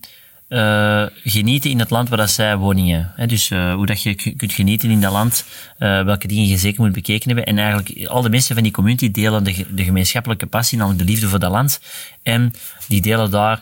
eh, 0.48 1.06
genieten 1.24 1.70
in 1.70 1.80
het 1.80 1.90
land 1.90 2.10
waar 2.10 2.18
dat 2.18 2.30
zij 2.30 2.58
woningen. 2.58 3.12
Hè, 3.16 3.26
dus 3.26 3.52
eh, 3.52 3.74
hoe 3.74 3.86
dat 3.86 4.02
je 4.02 4.34
kunt 4.36 4.54
genieten 4.54 4.90
in 4.90 5.02
dat 5.02 5.12
land, 5.12 5.46
eh, 5.78 6.04
welke 6.04 6.28
dingen 6.28 6.48
je 6.48 6.58
zeker 6.58 6.82
moet 6.82 6.92
bekeken 6.92 7.28
hebben. 7.28 7.46
En 7.46 7.58
eigenlijk 7.58 8.08
al 8.08 8.22
de 8.22 8.30
mensen 8.30 8.54
van 8.54 8.64
die 8.64 8.72
community 8.72 9.12
delen 9.12 9.44
de, 9.44 9.66
de 9.70 9.84
gemeenschappelijke 9.84 10.46
passie, 10.46 10.78
namelijk 10.78 11.04
de 11.04 11.12
liefde 11.12 11.28
voor 11.28 11.40
dat 11.40 11.52
land. 11.52 11.80
En 12.24 12.54
die 12.88 13.02
delen 13.02 13.32
daar 13.32 13.62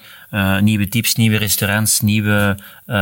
nieuwe 0.62 0.88
tips, 0.88 1.16
nieuwe 1.16 1.38
restaurants, 1.38 2.02
nieuwe 2.02 2.58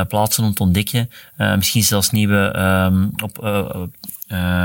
plaatsen 0.08 0.44
om 0.44 0.54
te 0.54 0.64
ontdekken. 0.64 1.10
Misschien 1.38 1.84
zelfs 1.84 2.12
nieuwe 2.12 2.52
ehm, 2.56 3.08
op, 3.24 3.34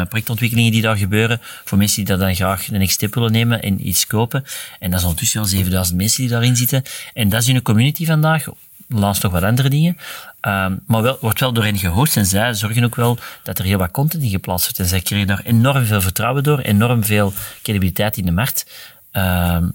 projectontwikkelingen 0.08 0.72
die 0.72 0.82
daar 0.82 0.96
gebeuren. 0.96 1.40
Voor 1.64 1.78
mensen 1.78 1.96
die 1.96 2.16
dat 2.16 2.20
dan 2.20 2.34
graag 2.34 2.64
de 2.64 2.78
next 2.78 2.94
step 2.94 3.14
willen 3.14 3.32
nemen 3.32 3.62
en 3.62 3.88
iets 3.88 4.06
kopen. 4.06 4.44
En 4.78 4.90
dat 4.90 4.98
is 4.98 5.04
ondertussen 5.04 5.40
al 5.40 5.46
7000 5.46 5.96
mensen 5.96 6.20
die 6.20 6.30
daarin 6.30 6.56
zitten. 6.56 6.82
En 7.14 7.28
dat 7.28 7.40
is 7.40 7.46
hun 7.46 7.62
community 7.62 8.06
vandaag. 8.06 8.46
Laatst 8.88 9.22
nog 9.22 9.32
wat 9.32 9.42
andere 9.42 9.68
dingen. 9.68 9.96
Ehm, 10.40 10.76
maar 10.86 11.02
wel, 11.02 11.18
wordt 11.20 11.40
wel 11.40 11.52
door 11.52 11.64
hen 11.64 11.78
gehost. 11.78 12.16
En 12.16 12.26
zij 12.26 12.54
zorgen 12.54 12.84
ook 12.84 12.96
wel 12.96 13.18
dat 13.42 13.58
er 13.58 13.64
heel 13.64 13.78
wat 13.78 13.90
content 13.90 14.22
in 14.22 14.28
geplaatst 14.28 14.64
wordt. 14.64 14.78
En 14.78 14.86
zij 14.86 15.00
krijgen 15.00 15.28
daar 15.28 15.42
enorm 15.44 15.84
veel 15.84 16.00
vertrouwen 16.00 16.42
door. 16.42 16.58
Enorm 16.58 17.04
veel 17.04 17.32
credibiliteit 17.62 18.16
in 18.16 18.24
de 18.24 18.32
markt. 18.32 18.66
Ehm, 19.10 19.68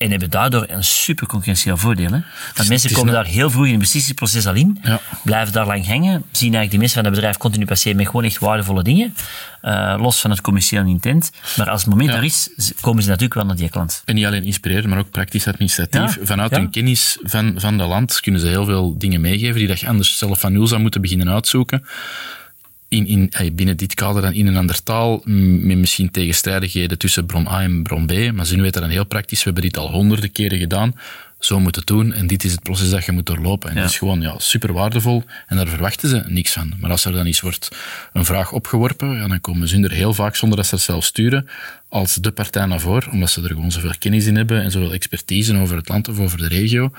en 0.00 0.10
hebben 0.10 0.30
daardoor 0.30 0.64
een 0.68 0.84
super 0.84 1.26
concurrentieel 1.26 1.76
voordeel. 1.76 2.10
Hè? 2.12 2.18
Want 2.54 2.68
mensen 2.68 2.90
is 2.90 2.96
komen 2.96 3.12
daar 3.12 3.24
heel 3.24 3.50
vroeg 3.50 3.64
in 3.64 3.70
het 3.70 3.80
beslissingsproces 3.80 4.46
al 4.46 4.54
in, 4.54 4.78
Ja. 4.82 5.00
blijven 5.24 5.52
daar 5.52 5.66
lang 5.66 5.86
hangen, 5.86 6.10
zien 6.32 6.54
eigenlijk 6.54 6.70
de 6.70 6.78
mensen 6.78 6.96
van 6.96 7.04
het 7.04 7.14
bedrijf 7.14 7.36
continu 7.36 7.64
passeren 7.64 7.96
met 7.96 8.06
gewoon 8.06 8.24
echt 8.24 8.38
waardevolle 8.38 8.82
dingen, 8.82 9.14
eh, 9.60 9.94
los 9.98 10.20
van 10.20 10.30
het 10.30 10.40
commerciële 10.40 10.88
intent. 10.88 11.30
Maar 11.56 11.70
als 11.70 11.80
het 11.80 11.90
moment 11.90 12.08
Ja. 12.08 12.14
daar 12.14 12.24
is, 12.24 12.48
komen 12.80 13.02
ze 13.02 13.08
natuurlijk 13.08 13.34
wel 13.34 13.44
naar 13.44 13.56
die 13.56 13.68
klant. 13.68 14.02
En 14.04 14.14
niet 14.14 14.24
alleen 14.26 14.44
inspireren, 14.44 14.88
maar 14.90 14.98
ook 14.98 15.10
praktisch 15.10 15.46
administratief. 15.46 16.14
Ja, 16.14 16.24
Vanuit 16.24 16.50
hun 16.50 16.70
kennis 16.70 17.18
van, 17.22 17.54
van 17.56 17.78
dat 17.78 17.88
land 17.88 18.20
kunnen 18.20 18.40
ze 18.40 18.46
heel 18.46 18.64
veel 18.64 18.98
dingen 18.98 19.20
meegeven 19.20 19.54
die 19.58 19.66
dat 19.68 19.80
je 19.80 19.86
anders 19.88 20.18
zelf 20.18 20.40
van 20.40 20.52
nul 20.52 20.66
zou 20.66 20.80
moeten 20.80 21.00
beginnen 21.00 21.28
uitzoeken. 21.30 21.84
In, 22.90 23.06
in, 23.06 23.30
binnen 23.54 23.76
dit 23.76 23.94
kader 23.94 24.22
dan 24.22 24.32
in 24.32 24.46
een 24.46 24.56
andere 24.56 24.82
taal, 24.82 25.22
met 25.24 25.76
misschien 25.78 26.10
tegenstrijdigheden 26.10 26.98
tussen 26.98 27.26
bron 27.26 27.48
A 27.48 27.62
en 27.62 27.82
bron 27.82 28.06
B. 28.06 28.32
Maar 28.32 28.46
ze 28.46 28.60
weten 28.60 28.80
dan 28.80 28.90
heel 28.90 29.04
praktisch, 29.04 29.38
we 29.38 29.44
hebben 29.44 29.62
dit 29.62 29.76
al 29.76 29.90
honderden 29.90 30.32
keren 30.32 30.58
gedaan. 30.58 30.94
Zo 31.38 31.60
moet 31.60 31.76
het 31.76 31.86
doen 31.86 32.12
en 32.12 32.26
dit 32.26 32.44
is 32.44 32.52
het 32.52 32.62
proces 32.62 32.90
dat 32.90 33.04
je 33.04 33.12
moet 33.12 33.26
doorlopen. 33.26 33.68
En 33.68 33.74
Ja. 33.74 33.80
dat 33.80 33.90
is 33.90 33.98
gewoon 33.98 34.20
ja, 34.20 34.34
super 34.38 34.72
waardevol 34.72 35.24
en 35.46 35.56
daar 35.56 35.68
verwachten 35.68 36.08
ze 36.08 36.22
niks 36.26 36.52
van. 36.52 36.72
Maar 36.78 36.90
als 36.90 37.04
er 37.04 37.12
dan 37.12 37.26
iets 37.26 37.40
wordt, 37.40 37.68
een 38.12 38.24
vraag 38.24 38.52
opgeworpen, 38.52 39.14
ja, 39.16 39.28
dan 39.28 39.40
komen 39.40 39.68
ze 39.68 39.82
er 39.82 39.90
heel 39.90 40.14
vaak, 40.14 40.36
zonder 40.36 40.58
dat 40.58 40.66
ze 40.66 40.74
het 40.74 40.84
zelf 40.84 41.04
sturen, 41.04 41.48
als 41.88 42.14
de 42.14 42.30
partij 42.30 42.66
naar 42.66 42.80
voren, 42.80 43.10
omdat 43.12 43.30
ze 43.30 43.42
er 43.42 43.48
gewoon 43.48 43.72
zoveel 43.72 43.94
kennis 43.98 44.26
in 44.26 44.36
hebben 44.36 44.62
en 44.62 44.70
zoveel 44.70 44.92
expertise 44.92 45.56
over 45.56 45.76
het 45.76 45.88
land 45.88 46.08
of 46.08 46.18
over 46.18 46.38
de 46.38 46.48
regio. 46.48 46.92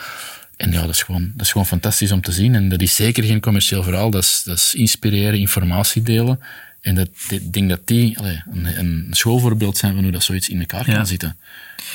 En 0.62 0.72
ja, 0.72 0.82
dat 0.82 0.90
is, 0.90 1.04
gewoon, 1.04 1.32
dat 1.36 1.46
is 1.46 1.52
gewoon 1.52 1.68
fantastisch 1.68 2.12
om 2.12 2.22
te 2.22 2.32
zien. 2.32 2.56
En 2.56 2.70
dat 2.70 2.82
is 2.82 2.96
zeker 2.96 3.24
geen 3.24 3.40
commercieel 3.40 3.84
verhaal, 3.84 4.10
dat 4.12 4.24
is, 4.24 4.42
dat 4.46 4.58
is 4.58 4.74
inspireren, 4.74 5.40
informatie 5.40 6.02
delen. 6.02 6.40
En 6.82 6.96
dat, 6.96 7.10
ik 7.30 7.54
denk 7.54 7.70
dat 7.70 7.88
die 7.88 8.18
een, 8.52 8.80
een 8.80 9.08
schoolvoorbeeld 9.12 9.78
zijn 9.78 9.94
van 9.94 10.04
hoe 10.04 10.12
dat 10.12 10.24
zoiets 10.24 10.50
in 10.50 10.60
elkaar 10.60 10.90
Ja. 10.90 10.96
kan 10.96 11.08
zitten. 11.08 11.38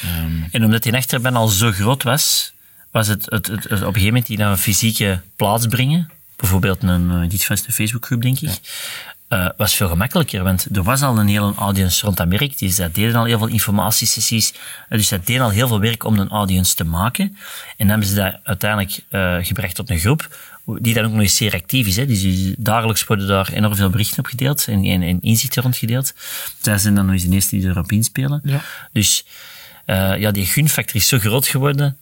Ehm, 0.03 0.33
En 0.51 0.65
omdat 0.65 0.83
die 0.83 0.95
achterban 0.95 1.37
al 1.37 1.49
zo 1.49 1.73
groot 1.73 2.03
was, 2.03 2.53
was 2.91 3.07
het, 3.07 3.27
het, 3.31 3.47
het, 3.47 3.63
het 3.63 3.73
op 3.73 3.73
een 3.73 3.79
gegeven 3.87 4.07
moment 4.07 4.27
die 4.27 4.39
naar 4.39 4.51
een 4.51 4.59
fysieke 4.59 5.21
plaats 5.37 5.67
brengen, 5.67 6.11
bijvoorbeeld 6.37 6.83
een, 6.83 7.11
eh, 7.11 7.21
het 7.21 7.49
een 7.67 7.73
Facebookgroep, 7.73 8.23
denk 8.23 8.41
ik, 8.41 8.51
eh, 9.29 9.49
was 9.57 9.75
veel 9.75 9.89
gemakkelijker. 9.89 10.43
Want 10.43 10.67
er 10.77 10.83
was 10.83 11.03
al 11.03 11.19
een 11.19 11.29
hele 11.29 11.55
audience 11.55 12.05
rond 12.05 12.29
merk. 12.29 12.59
Dus 12.59 12.77
dat 12.77 12.95
deden 12.95 13.15
al 13.15 13.25
heel 13.25 13.39
veel 13.39 13.47
informatiesessies. 13.47 14.53
Eh, 14.89 14.99
Dus 14.99 15.09
dat 15.09 15.27
deden 15.27 15.43
al 15.43 15.51
heel 15.51 15.69
veel 15.69 15.81
werk 15.81 16.05
om 16.05 16.19
een 16.19 16.29
audience 16.29 16.75
te 16.75 16.85
maken. 16.85 17.25
En 17.25 17.37
dan 17.77 17.89
hebben 17.89 18.07
ze 18.07 18.15
dat 18.15 18.35
uiteindelijk 18.43 19.01
eh, 19.09 19.37
gebracht 19.41 19.75
tot 19.75 19.91
een 19.91 19.99
groep, 19.99 20.37
die 20.65 20.95
dan 20.95 21.05
ook 21.05 21.11
nog 21.13 21.21
eens 21.21 21.37
zeer 21.37 21.55
actief 21.55 21.87
is. 21.87 21.97
Hè. 21.97 22.07
Dus 22.07 22.21
die- 22.21 22.55
dagelijks 22.59 23.05
worden 23.07 23.27
daar 23.27 23.53
enorm 23.53 23.77
veel 23.77 23.91
berichten 23.91 24.19
op 24.19 24.27
gedeeld 24.27 24.67
en, 24.69 24.85
en, 24.85 25.03
en 25.03 25.23
inzichten 25.23 25.63
rond 25.63 25.77
gedeeld. 25.77 26.15
Zij 26.61 26.79
zijn 26.79 26.95
dan 26.95 27.05
nog 27.05 27.15
eens 27.15 27.25
de 27.25 27.31
eerste 27.35 27.57
die 27.57 27.69
erop 27.69 27.93
inspelen. 27.93 28.41
Ja. 28.45 28.61
Dus 28.93 29.25
ja, 30.19 30.31
die 30.31 30.47
gunfactor 30.47 30.97
is 30.97 31.09
zo 31.09 31.19
groot 31.19 31.47
geworden, 31.47 31.97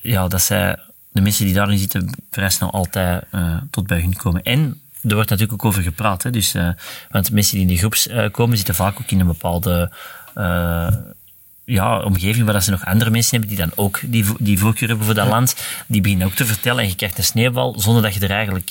ja, 0.00 0.28
dat 0.28 0.42
zij, 0.42 0.76
de 1.12 1.20
mensen 1.20 1.44
die 1.44 1.54
daarin 1.54 1.78
zitten 1.78 2.10
vrij 2.30 2.50
snel 2.50 2.70
altijd 2.70 3.24
tot 3.70 3.86
bij 3.86 4.00
hun 4.00 4.16
komen. 4.16 4.42
En 4.42 4.80
er 5.02 5.14
wordt 5.14 5.30
natuurlijk 5.30 5.52
ook 5.62 5.68
over 5.70 5.82
gepraat. 5.82 6.22
Hè, 6.22 6.30
dus, 6.30 6.54
eh, 6.54 6.68
want 7.10 7.30
mensen 7.32 7.52
die 7.58 7.66
in 7.66 7.72
de 7.72 7.78
groep 7.78 7.94
eh, 7.94 8.30
komen, 8.30 8.56
zitten 8.56 8.74
vaak 8.74 9.00
ook 9.00 9.10
in 9.10 9.20
een 9.20 9.26
bepaalde 9.26 9.92
eh, 10.34 10.88
ja, 11.64 11.98
omgeving 12.00 12.46
waar 12.46 12.62
ze 12.62 12.70
nog 12.70 12.84
andere 12.86 13.10
mensen 13.10 13.30
hebben 13.30 13.56
die 13.56 13.64
dan 13.66 13.72
ook 13.74 14.00
die, 14.02 14.24
vo- 14.24 14.36
die 14.38 14.58
voorkeur 14.58 14.88
hebben 14.88 15.06
voor 15.06 15.14
dat 15.14 15.28
land. 15.28 15.56
Die 15.86 16.00
beginnen 16.00 16.26
ook 16.26 16.34
te 16.34 16.46
vertellen 16.46 16.82
en 16.82 16.88
je 16.88 16.94
krijgt 16.96 17.18
een 17.18 17.24
sneeuwbal 17.24 17.80
zonder 17.80 18.02
dat 18.02 18.14
je 18.14 18.20
er 18.20 18.30
eigenlijk 18.30 18.70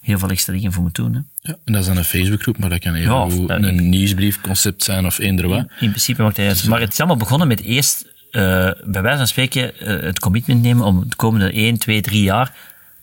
heel 0.00 0.18
veel 0.18 0.28
extra 0.30 0.52
dingen 0.52 0.72
voor 0.72 0.82
moet 0.82 0.94
doen. 0.94 1.12
Hè. 1.14 1.20
ja, 1.50 1.56
en 1.64 1.72
dat 1.72 1.80
is 1.80 1.86
dan 1.88 1.96
een 1.96 2.04
Facebookgroep, 2.04 2.58
maar 2.58 2.70
dat 2.70 2.78
kan 2.78 2.94
even 2.94 3.12
Ja, 3.12 3.28
hoe 3.28 3.52
een 3.52 3.88
nieuwsbriefconcept 3.88 4.84
zijn 4.84 5.06
of 5.06 5.18
eender 5.18 5.48
wat. 5.48 5.58
In 5.58 5.88
principe 5.88 6.22
maakt 6.22 6.36
hij. 6.36 6.54
Maar 6.68 6.80
het 6.80 6.92
is 6.92 6.98
allemaal 6.98 7.16
begonnen 7.16 7.48
met 7.48 7.60
eerst, 7.60 8.06
bij 8.30 9.02
wijze 9.02 9.16
van 9.16 9.26
spreken, 9.26 9.72
het 10.04 10.18
commitment 10.18 10.62
nemen 10.62 10.84
om 10.84 11.08
de 11.08 11.16
komende 11.16 11.52
1, 11.52 11.78
2, 11.78 12.00
3 12.00 12.22
jaar 12.22 12.52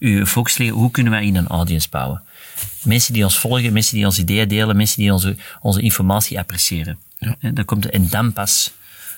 uw 0.06 0.26
focus 0.26 0.58
leggen, 0.58 0.78
hoe 0.78 0.92
kunnen 0.92 1.12
wij 1.12 1.26
in 1.26 1.36
een 1.36 1.48
audience 1.48 1.88
bouwen? 1.90 2.22
Mensen 2.84 3.14
die 3.14 3.24
ons 3.24 3.38
volgen, 3.40 3.74
mensen 3.74 3.96
die 3.96 4.06
ons 4.06 4.20
ideeën 4.20 4.48
delen, 4.48 4.76
mensen 4.76 5.02
die 5.02 5.14
onze, 5.14 5.36
onze 5.62 5.82
informatie 5.82 6.40
appreciëren. 6.40 6.98
Ja. 7.20 7.36
En, 7.40 7.54
dan 7.54 7.66
komt, 7.66 7.90
en 7.90 8.10
dan 8.10 8.34
pas 8.34 8.72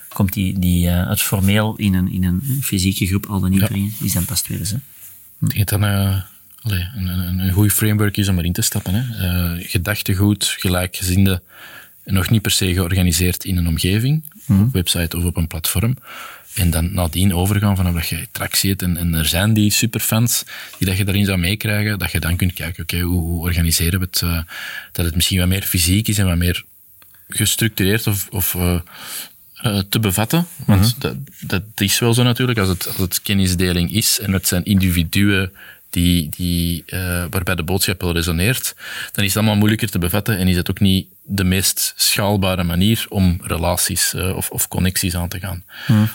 komt 0.08 0.32
die, 0.32 0.58
die, 0.58 0.88
eh, 0.88 1.08
het 1.08 1.22
formeel 1.22 1.76
in 1.76 1.94
een, 1.94 2.12
in 2.12 2.24
een 2.24 2.58
fysieke 2.62 3.06
groep 3.06 3.26
al 3.26 3.40
dan 3.40 3.50
niet 3.50 3.60
Ja. 3.60 3.66
brengen. 3.66 3.92
Die 3.98 4.06
is 4.06 4.12
dan 4.12 4.24
pas 4.24 4.40
tweede. 4.40 4.64
Hè? 4.66 4.76
Ik 5.48 5.66
denk 5.66 5.68
dat 5.68 5.80
allee, 6.62 6.86
een, 6.96 7.06
een, 7.06 7.38
een 7.38 7.52
goede 7.52 7.70
framework 7.70 8.16
is 8.16 8.28
om 8.28 8.38
erin 8.38 8.52
te 8.52 8.62
stappen. 8.62 8.94
Hè. 8.94 9.26
Eh, 9.56 9.68
gedachtegoed, 9.68 10.44
gelijkgezinde, 10.58 11.42
nog 12.04 12.30
niet 12.30 12.42
per 12.42 12.50
se 12.50 12.72
georganiseerd 12.72 13.44
in 13.44 13.56
een 13.56 13.66
omgeving, 13.68 14.24
Mhm. 14.46 14.60
op 14.62 14.72
website 14.72 15.16
of 15.16 15.24
op 15.24 15.36
een 15.36 15.46
platform. 15.46 15.96
En 16.54 16.70
dan 16.70 16.94
nadien 16.94 17.34
overgaan 17.34 17.76
vanaf 17.76 17.94
dat 17.94 18.08
je 18.08 18.28
tractie 18.32 18.70
hebt. 18.70 18.82
En, 18.82 18.96
en 18.96 19.14
er 19.14 19.26
zijn 19.26 19.54
die 19.54 19.70
superfans 19.70 20.44
die 20.78 20.88
dat 20.88 20.96
je 20.96 21.04
daarin 21.04 21.24
zou 21.24 21.38
meekrijgen, 21.38 21.98
dat 21.98 22.10
je 22.10 22.20
dan 22.20 22.36
kunt 22.36 22.52
kijken, 22.52 22.82
oké, 22.82 23.00
hoe, 23.00 23.20
hoe 23.20 23.42
organiseren 23.42 24.00
we 24.00 24.06
het? 24.10 24.22
eh, 24.22 24.42
dat 24.92 25.04
het 25.04 25.14
misschien 25.14 25.38
wat 25.38 25.48
meer 25.48 25.62
fysiek 25.62 26.08
is 26.08 26.18
en 26.18 26.26
wat 26.26 26.36
meer 26.36 26.64
gestructureerd 27.28 28.06
of, 28.06 28.28
of 28.30 28.54
eh, 28.54 28.80
eh, 29.54 29.78
te 29.88 30.00
bevatten. 30.00 30.46
Want 30.66 31.00
dat, 31.00 31.16
dat 31.40 31.62
is 31.76 31.98
wel 31.98 32.14
zo 32.14 32.22
natuurlijk. 32.22 32.58
Als 32.58 32.68
het, 32.68 32.86
als 32.86 32.96
het 32.96 33.22
kennisdeling 33.22 33.92
is 33.92 34.20
en 34.20 34.32
het 34.32 34.48
zijn 34.48 34.64
individuen 34.64 35.52
die, 35.90 36.28
die, 36.36 36.84
waarbij 37.30 37.54
de 37.54 37.62
boodschap 37.62 38.00
wel 38.00 38.12
resoneert, 38.12 38.74
dan 39.12 39.24
is 39.24 39.30
het 39.30 39.38
allemaal 39.38 39.56
moeilijker 39.58 39.90
te 39.90 39.98
bevatten 39.98 40.38
en 40.38 40.48
is 40.48 40.56
het 40.56 40.70
ook 40.70 40.80
niet 40.80 41.06
de 41.30 41.44
meest 41.44 41.92
schaalbare 41.96 42.64
manier 42.64 43.06
om 43.08 43.38
relaties 43.42 44.14
eh, 44.14 44.36
of, 44.36 44.50
of 44.50 44.68
connecties 44.68 45.16
aan 45.16 45.28
te 45.28 45.38
gaan. 45.38 45.64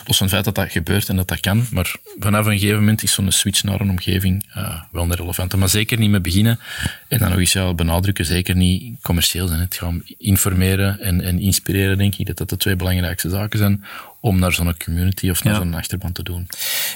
Los 0.05 0.17
van 0.17 0.27
het 0.27 0.29
feit 0.29 0.45
dat 0.45 0.55
dat 0.55 0.71
gebeurt 0.71 1.09
en 1.09 1.15
dat 1.15 1.27
dat 1.27 1.39
kan, 1.39 1.65
maar 1.71 1.95
vanaf 2.19 2.45
een 2.45 2.59
gegeven 2.59 2.79
moment 2.79 3.03
is 3.03 3.13
zo'n 3.13 3.31
switch 3.31 3.63
naar 3.63 3.81
een 3.81 3.89
omgeving 3.89 4.45
eh, 4.53 4.81
wel 4.91 5.03
een 5.03 5.13
relevante. 5.13 5.57
Maar 5.57 5.69
zeker 5.69 5.97
niet 5.97 6.09
met 6.09 6.21
beginnen 6.21 6.59
en 7.07 7.19
dan 7.19 7.29
nog 7.29 7.39
eens 7.39 7.53
ja, 7.53 7.73
benadrukken, 7.73 8.25
zeker 8.25 8.55
niet 8.55 9.01
commercieel 9.01 9.47
zijn. 9.47 9.59
Het 9.59 9.75
gaat 9.75 9.89
om 9.89 10.03
informeren 10.17 10.99
en, 10.99 11.21
en 11.21 11.39
inspireren, 11.39 11.97
denk 11.97 12.15
ik, 12.15 12.25
dat 12.25 12.37
dat 12.37 12.49
de 12.49 12.57
twee 12.57 12.75
belangrijkste 12.75 13.29
zaken 13.29 13.59
zijn 13.59 13.83
om 14.23 14.39
naar 14.39 14.51
zo'n 14.53 14.77
community 14.77 15.29
of 15.29 15.43
naar 15.43 15.53
Ja. 15.53 15.59
zo'n 15.59 15.73
achterban 15.73 16.11
te 16.11 16.23
doen. 16.23 16.47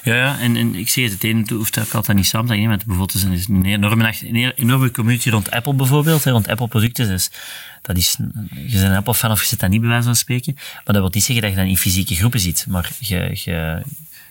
Ja, 0.04 0.16
ja 0.16 0.40
en, 0.40 0.56
en 0.56 0.76
ik 0.76 0.90
zeg 0.90 1.04
het, 1.04 1.14
het 1.14 1.24
ene 1.24 1.54
hoeft 1.54 1.80
ook 1.80 1.94
altijd 1.94 2.18
niet 2.18 2.26
samen 2.26 2.58
te. 2.62 2.68
Want 2.68 2.86
bijvoorbeeld 2.86 3.24
er 3.24 3.32
is 3.34 3.48
een 3.48 3.66
enorme, 3.66 4.14
een 4.22 4.52
enorme 4.56 4.92
community 4.92 5.30
rond 5.30 5.52
Apple 5.52 5.74
bijvoorbeeld, 5.74 6.24
hè, 6.24 6.32
rond 6.32 6.48
Apple 6.48 6.68
producten. 6.68 7.08
Dus 7.08 7.30
dat 7.82 7.98
is, 7.98 8.18
je 8.66 8.72
bent 8.72 8.84
een 8.84 8.96
Apple-fan 8.96 9.32
of 9.32 9.42
je 9.42 9.48
zit 9.48 9.60
dat 9.60 9.70
niet 9.70 9.80
bij 9.82 9.90
wijze 9.90 10.04
van 10.06 10.16
spreken. 10.16 10.54
Maar 10.56 10.84
dat 10.84 10.96
wil 10.96 11.10
niet 11.14 11.24
zeggen 11.24 11.42
dat 11.46 11.52
je 11.54 11.58
dan 11.60 11.68
in 11.68 11.78
fysieke 11.78 12.16
groepen 12.16 12.40
zit. 12.40 12.66
Maar 12.70 12.92
je, 13.00 13.16
je, 13.34 13.82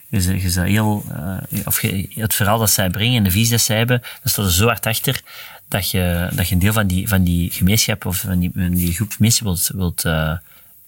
je, 0.08 0.40
je 0.40 0.60
heel, 0.60 1.04
eh, 1.14 1.60
of 1.64 1.82
je- 1.82 2.08
het 2.14 2.34
verhaal 2.34 2.58
dat 2.58 2.70
zij 2.70 2.90
brengen 2.90 3.16
en 3.16 3.24
de 3.24 3.30
visie 3.30 3.50
dat 3.50 3.60
zij 3.60 3.76
hebben, 3.76 4.00
dat 4.22 4.32
staat 4.32 4.44
er 4.44 4.52
zo 4.52 4.66
hard 4.66 4.86
achter 4.86 5.22
dat 5.68 5.90
je, 5.90 6.28
dat 6.34 6.48
je 6.48 6.54
een 6.54 6.60
deel 6.60 6.72
van 6.72 6.86
die, 6.86 7.08
van 7.08 7.24
die 7.24 7.50
gemeenschap 7.50 8.04
of 8.06 8.16
van 8.16 8.38
die, 8.38 8.50
van 8.54 8.70
die 8.74 8.92
groep 8.94 9.14
mensen 9.18 9.44
wilt, 9.44 9.70
wilt, 9.74 10.04
eh, 10.04 10.32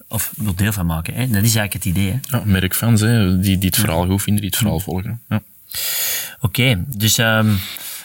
of 0.09 0.33
wilt 0.37 0.59
deel 0.59 0.73
van 0.73 0.87
maken. 0.87 1.15
Hè? 1.15 1.21
Dat 1.21 1.43
is 1.43 1.57
eigenlijk 1.57 1.73
het 1.73 1.85
idee. 1.85 2.11
Hè? 2.11 2.37
Ja, 2.37 2.43
merkfans, 2.45 3.01
hè, 3.01 3.41
die, 3.41 3.59
die 3.59 3.69
het 3.69 3.79
verhaal 3.79 4.07
goed 4.07 4.23
vinden, 4.23 4.43
die 4.43 4.51
het 4.51 4.59
verhaal 4.59 4.81
volgen. 4.81 5.21
Ja. 5.29 5.43
Oké, 6.41 6.85
dus 6.87 7.19
ehm, 7.19 7.55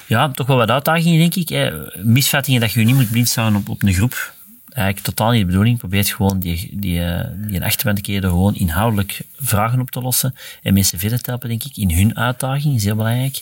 ja, 0.08 0.30
toch 0.30 0.48
wel 0.48 0.58
wat 0.58 0.70
uitdagingen, 0.70 1.20
denk 1.20 1.36
ik. 1.36 1.50
Hè. 1.50 1.72
Misvattingen 2.04 2.62
dat 2.62 2.72
je 2.72 2.84
niet 2.84 2.96
moet 2.96 3.10
blind 3.10 3.30
staan 3.30 3.56
op, 3.56 3.70
op 3.70 3.84
een 3.84 3.94
groep. 3.94 4.34
Eigenlijk 4.70 5.06
totaal 5.06 5.32
niet 5.32 5.40
de 5.40 5.46
bedoeling. 5.46 5.78
Probeer 5.78 6.06
gewoon 6.06 6.40
die, 6.40 6.70
die, 6.74 7.04
eh, 7.04 7.30
die 7.36 7.56
een 7.56 7.64
achterwand 7.64 7.98
te 7.98 8.04
keren 8.04 8.30
gewoon 8.30 8.56
inhoudelijk 8.56 9.22
vragen 9.36 9.80
op 9.80 9.92
te 9.92 10.02
lossen. 10.02 10.36
En 10.62 10.74
mensen 10.74 11.00
verder 11.00 11.22
te 11.22 11.30
helpen, 11.30 11.50
denk 11.50 11.64
ik, 11.64 11.78
in 11.78 11.92
hun 11.92 12.18
uitdaging. 12.18 12.76
is 12.76 12.84
heel 12.84 12.96
belangrijk. 12.96 13.42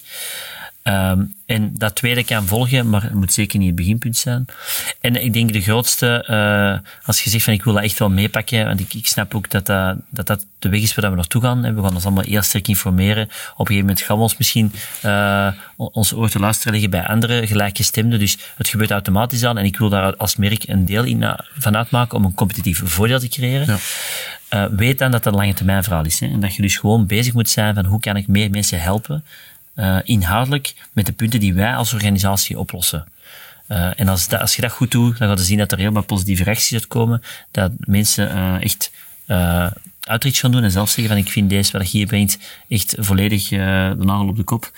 Ehm, 0.83 1.21
en 1.45 1.71
dat 1.77 1.95
tweede 1.95 2.23
kan 2.23 2.45
volgen, 2.45 2.89
maar 2.89 3.03
het 3.03 3.13
moet 3.13 3.33
zeker 3.33 3.59
niet 3.59 3.67
het 3.67 3.75
beginpunt 3.75 4.17
zijn. 4.17 4.45
En 5.01 5.23
ik 5.23 5.33
denk 5.33 5.53
de 5.53 5.61
grootste, 5.61 6.23
eh, 6.27 6.89
als 7.07 7.21
je 7.21 7.29
zegt 7.29 7.43
van 7.43 7.53
ik 7.53 7.63
wil 7.63 7.73
dat 7.73 7.83
echt 7.83 7.99
wel 7.99 8.09
meepakken, 8.09 8.65
want 8.65 8.79
ik, 8.79 8.93
ik 8.93 9.07
snap 9.07 9.35
ook 9.35 9.49
dat 9.49 9.65
dat, 9.65 9.95
dat 10.09 10.27
dat 10.27 10.45
de 10.59 10.69
weg 10.69 10.81
is 10.81 10.95
waar 10.95 11.09
we 11.09 11.15
naartoe 11.15 11.41
gaan. 11.41 11.63
hè. 11.63 11.73
We 11.73 11.81
gaan 11.81 11.93
ons 11.93 12.05
allemaal 12.05 12.23
heel 12.23 12.41
sterk 12.41 12.67
informeren. 12.67 13.23
Op 13.23 13.29
een 13.29 13.65
gegeven 13.65 13.79
moment 13.79 14.01
gaan 14.01 14.15
we 14.17 14.21
ons 14.21 14.37
misschien 14.37 14.71
eh, 15.01 15.47
o- 15.77 15.89
onze 15.91 16.17
oor 16.17 16.29
te 16.29 16.39
luisteren 16.39 16.71
leggen 16.71 16.89
bij 16.89 17.07
andere 17.07 17.47
gelijkgestemden. 17.47 18.19
Dus 18.19 18.37
het 18.57 18.67
gebeurt 18.67 18.91
automatisch 18.91 19.43
aan 19.45 19.57
en 19.57 19.65
ik 19.65 19.77
wil 19.77 19.89
daar 19.89 20.15
als 20.15 20.35
merk 20.35 20.67
een 20.67 20.85
deel 20.85 21.03
in, 21.03 21.23
eh, 21.23 21.33
van 21.57 21.77
uitmaken 21.77 22.17
om 22.17 22.25
een 22.25 22.33
competitief 22.33 22.81
voordeel 22.83 23.19
te 23.19 23.27
creëren. 23.27 23.65
Ja. 23.67 23.77
Eh, 24.47 24.65
weet 24.75 24.99
dan 24.99 25.11
dat 25.11 25.23
dat 25.23 25.33
een 25.33 25.39
lange 25.39 25.53
termijn 25.53 25.83
verhaal 25.83 26.05
is. 26.05 26.19
Hè? 26.19 26.27
En 26.27 26.39
dat 26.39 26.55
je 26.55 26.61
dus 26.61 26.77
gewoon 26.77 27.05
bezig 27.05 27.33
moet 27.33 27.49
zijn 27.49 27.75
van 27.75 27.85
hoe 27.85 27.99
kan 27.99 28.15
ik 28.17 28.27
meer 28.27 28.49
mensen 28.49 28.81
helpen, 28.81 29.23
eh, 29.81 29.97
inhoudelijk, 30.03 30.73
met 30.93 31.05
de 31.05 31.11
punten 31.11 31.39
die 31.39 31.53
wij 31.53 31.75
als 31.75 31.93
organisatie 31.93 32.59
oplossen. 32.59 33.05
Eh, 33.67 33.99
en 33.99 34.07
als, 34.07 34.27
dat, 34.27 34.41
als 34.41 34.55
je 34.55 34.61
dat 34.61 34.71
goed 34.71 34.91
doet, 34.91 35.17
dan 35.17 35.27
ga 35.27 35.33
je 35.33 35.43
zien 35.43 35.57
dat 35.57 35.71
er 35.71 35.77
heel 35.77 35.91
wat 35.91 36.05
positieve 36.05 36.43
reacties 36.43 36.73
uitkomen. 36.73 37.21
Dat 37.51 37.71
mensen 37.77 38.31
eh, 38.31 38.63
echt 38.63 38.91
outreach 40.03 40.37
gaan 40.37 40.51
doen 40.51 40.63
en 40.63 40.71
zelf 40.71 40.89
zeggen 40.89 41.07
van 41.07 41.23
ik 41.25 41.31
vind 41.31 41.49
deze 41.49 41.77
wat 41.77 41.91
je 41.91 41.97
hier 41.97 42.07
brengt 42.07 42.37
echt 42.67 42.95
volledig 42.99 43.47
de 43.47 43.95
nagel 43.97 44.27
op 44.27 44.35
de 44.35 44.43
kop. 44.43 44.71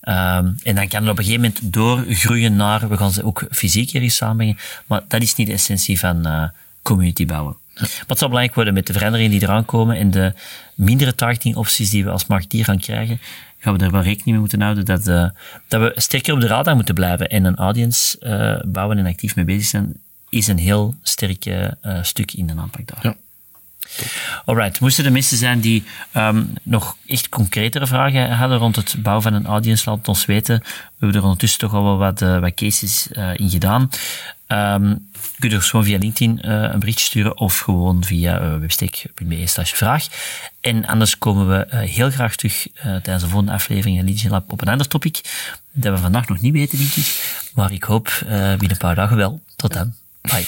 Ehm, 0.00 0.52
en 0.62 0.74
dan 0.74 0.88
kan 0.88 1.02
het 1.02 1.10
op 1.10 1.18
een 1.18 1.24
gegeven 1.24 1.40
moment 1.40 1.72
doorgroeien 1.72 2.56
naar, 2.56 2.88
we 2.88 2.96
gaan 2.96 3.12
ze 3.12 3.24
ook 3.24 3.46
fysiek 3.50 3.90
hier 3.90 4.02
eens 4.02 4.16
samenbrengen. 4.16 4.58
Maar 4.86 5.02
dat 5.08 5.22
is 5.22 5.34
niet 5.34 5.46
de 5.46 5.52
essentie 5.52 5.98
van 5.98 6.50
community 6.82 7.26
bouwen. 7.26 7.56
Maar 7.74 7.88
het 8.06 8.18
zal 8.18 8.28
belangrijk 8.28 8.54
worden 8.54 8.74
met 8.74 8.86
de 8.86 8.92
veranderingen 8.92 9.30
die 9.30 9.42
eraan 9.42 9.64
komen 9.64 9.96
en 9.96 10.10
de 10.10 10.32
mindere 10.74 11.14
targeting 11.14 11.56
opties 11.56 11.90
die 11.90 12.04
we 12.04 12.10
als 12.10 12.26
marketeer 12.26 12.64
gaan 12.64 12.80
krijgen, 12.80 13.20
gaan 13.60 13.78
we 13.78 13.84
er 13.84 13.90
wel 13.90 14.02
rekening 14.02 14.30
mee 14.30 14.38
moeten 14.38 14.60
houden 14.60 14.84
dat, 14.84 15.06
eh, 15.06 15.28
dat 15.68 15.80
we 15.80 15.92
sterker 16.00 16.34
op 16.34 16.40
de 16.40 16.46
radar 16.46 16.74
moeten 16.74 16.94
blijven 16.94 17.28
en 17.28 17.44
een 17.44 17.56
audience 17.56 18.18
eh, 18.18 18.70
bouwen 18.70 18.98
en 18.98 19.06
actief 19.06 19.36
mee 19.36 19.44
bezig 19.44 19.66
zijn, 19.66 19.94
is 20.28 20.46
een 20.46 20.58
heel 20.58 20.94
sterk 21.02 21.46
eh, 21.46 22.02
stuk 22.02 22.32
in 22.32 22.46
de 22.46 22.54
aanpak 22.56 22.86
daar. 22.86 22.98
Ja. 23.02 23.16
Alright, 24.44 24.80
moesten 24.80 25.04
er 25.04 25.12
mensen 25.12 25.36
zijn 25.36 25.60
die 25.60 25.84
ehm, 26.12 26.44
nog 26.62 26.96
echt 27.06 27.28
concretere 27.28 27.86
vragen 27.86 28.30
hadden 28.30 28.58
rond 28.58 28.76
het 28.76 28.94
bouwen 28.98 29.22
van 29.22 29.34
een 29.34 29.46
audience, 29.46 29.88
laat 29.88 29.98
het 29.98 30.08
ons 30.08 30.24
weten. 30.24 30.58
We 30.58 30.66
hebben 30.98 31.16
er 31.16 31.22
ondertussen 31.22 31.58
toch 31.58 31.74
al 31.74 31.84
wel 31.84 31.96
wat, 31.96 32.20
wat 32.20 32.54
cases 32.54 33.08
eh, 33.10 33.30
in 33.34 33.50
gedaan. 33.50 33.88
Ehm 34.50 34.94
kun 35.38 35.48
je 35.48 35.54
dus 35.54 35.70
gewoon 35.70 35.84
via 35.84 35.98
LinkedIn 35.98 36.40
eh, 36.40 36.52
een 36.72 36.78
berichtje 36.78 37.04
sturen 37.04 37.38
of 37.38 37.58
gewoon 37.58 38.04
via 38.04 38.40
uh, 38.40 38.56
websteek.be 38.56 39.46
slash 39.46 39.72
vraag. 39.72 40.06
En 40.60 40.86
anders 40.86 41.18
komen 41.18 41.48
we 41.48 41.56
eh, 41.56 41.80
heel 41.80 42.10
graag 42.10 42.36
terug 42.36 42.68
eh, 42.74 42.82
tijdens 42.82 43.22
de 43.22 43.28
volgende 43.28 43.52
aflevering 43.52 43.98
van 43.98 44.08
Legion 44.08 44.30
Lab 44.30 44.52
op 44.52 44.60
een 44.60 44.68
ander 44.68 44.88
topic 44.88 45.20
dat 45.72 45.94
we 45.94 46.00
vandaag 46.00 46.28
nog 46.28 46.40
niet 46.40 46.52
weten, 46.52 46.78
denk. 46.78 46.92
Maar 47.54 47.72
ik 47.72 47.84
hoop 47.84 48.08
eh, 48.08 48.28
binnen 48.28 48.70
een 48.70 48.76
paar 48.76 48.94
dagen 48.94 49.16
wel. 49.16 49.40
Tot 49.56 49.72
dan. 49.72 49.92
Bye. 50.20 50.46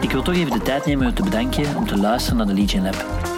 Ik 0.00 0.10
wil 0.10 0.22
toch 0.22 0.34
even 0.34 0.52
de 0.52 0.62
tijd 0.64 0.86
nemen 0.86 1.06
om 1.06 1.14
te 1.14 1.22
bedanken 1.22 1.76
om 1.76 1.86
te 1.86 1.96
luisteren 1.96 2.36
naar 2.38 2.46
de 2.46 2.54
Legion 2.54 2.82
Lab. 2.82 3.37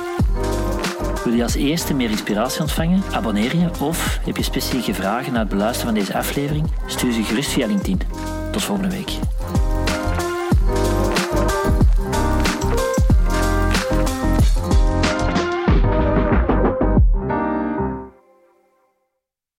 Wil 1.25 1.33
je 1.35 1.43
als 1.43 1.55
eerste 1.55 1.95
meer 1.95 2.11
inspiratie 2.11 2.61
ontvangen? 2.61 3.03
Abonneer 3.13 3.57
je 3.57 3.71
of 3.81 4.19
heb 4.25 4.37
je 4.37 4.43
specifieke 4.43 4.95
vragen 4.95 5.33
na 5.33 5.39
het 5.39 5.49
beluisteren 5.49 5.93
van 5.93 6.01
deze 6.01 6.15
aflevering? 6.19 6.71
Stuur 6.87 7.13
ze 7.13 7.23
gerust 7.23 7.51
via 7.51 7.67
LinkedIn. 7.67 8.01
Tot 8.53 8.63
volgende 8.63 8.91
week. 8.91 9.11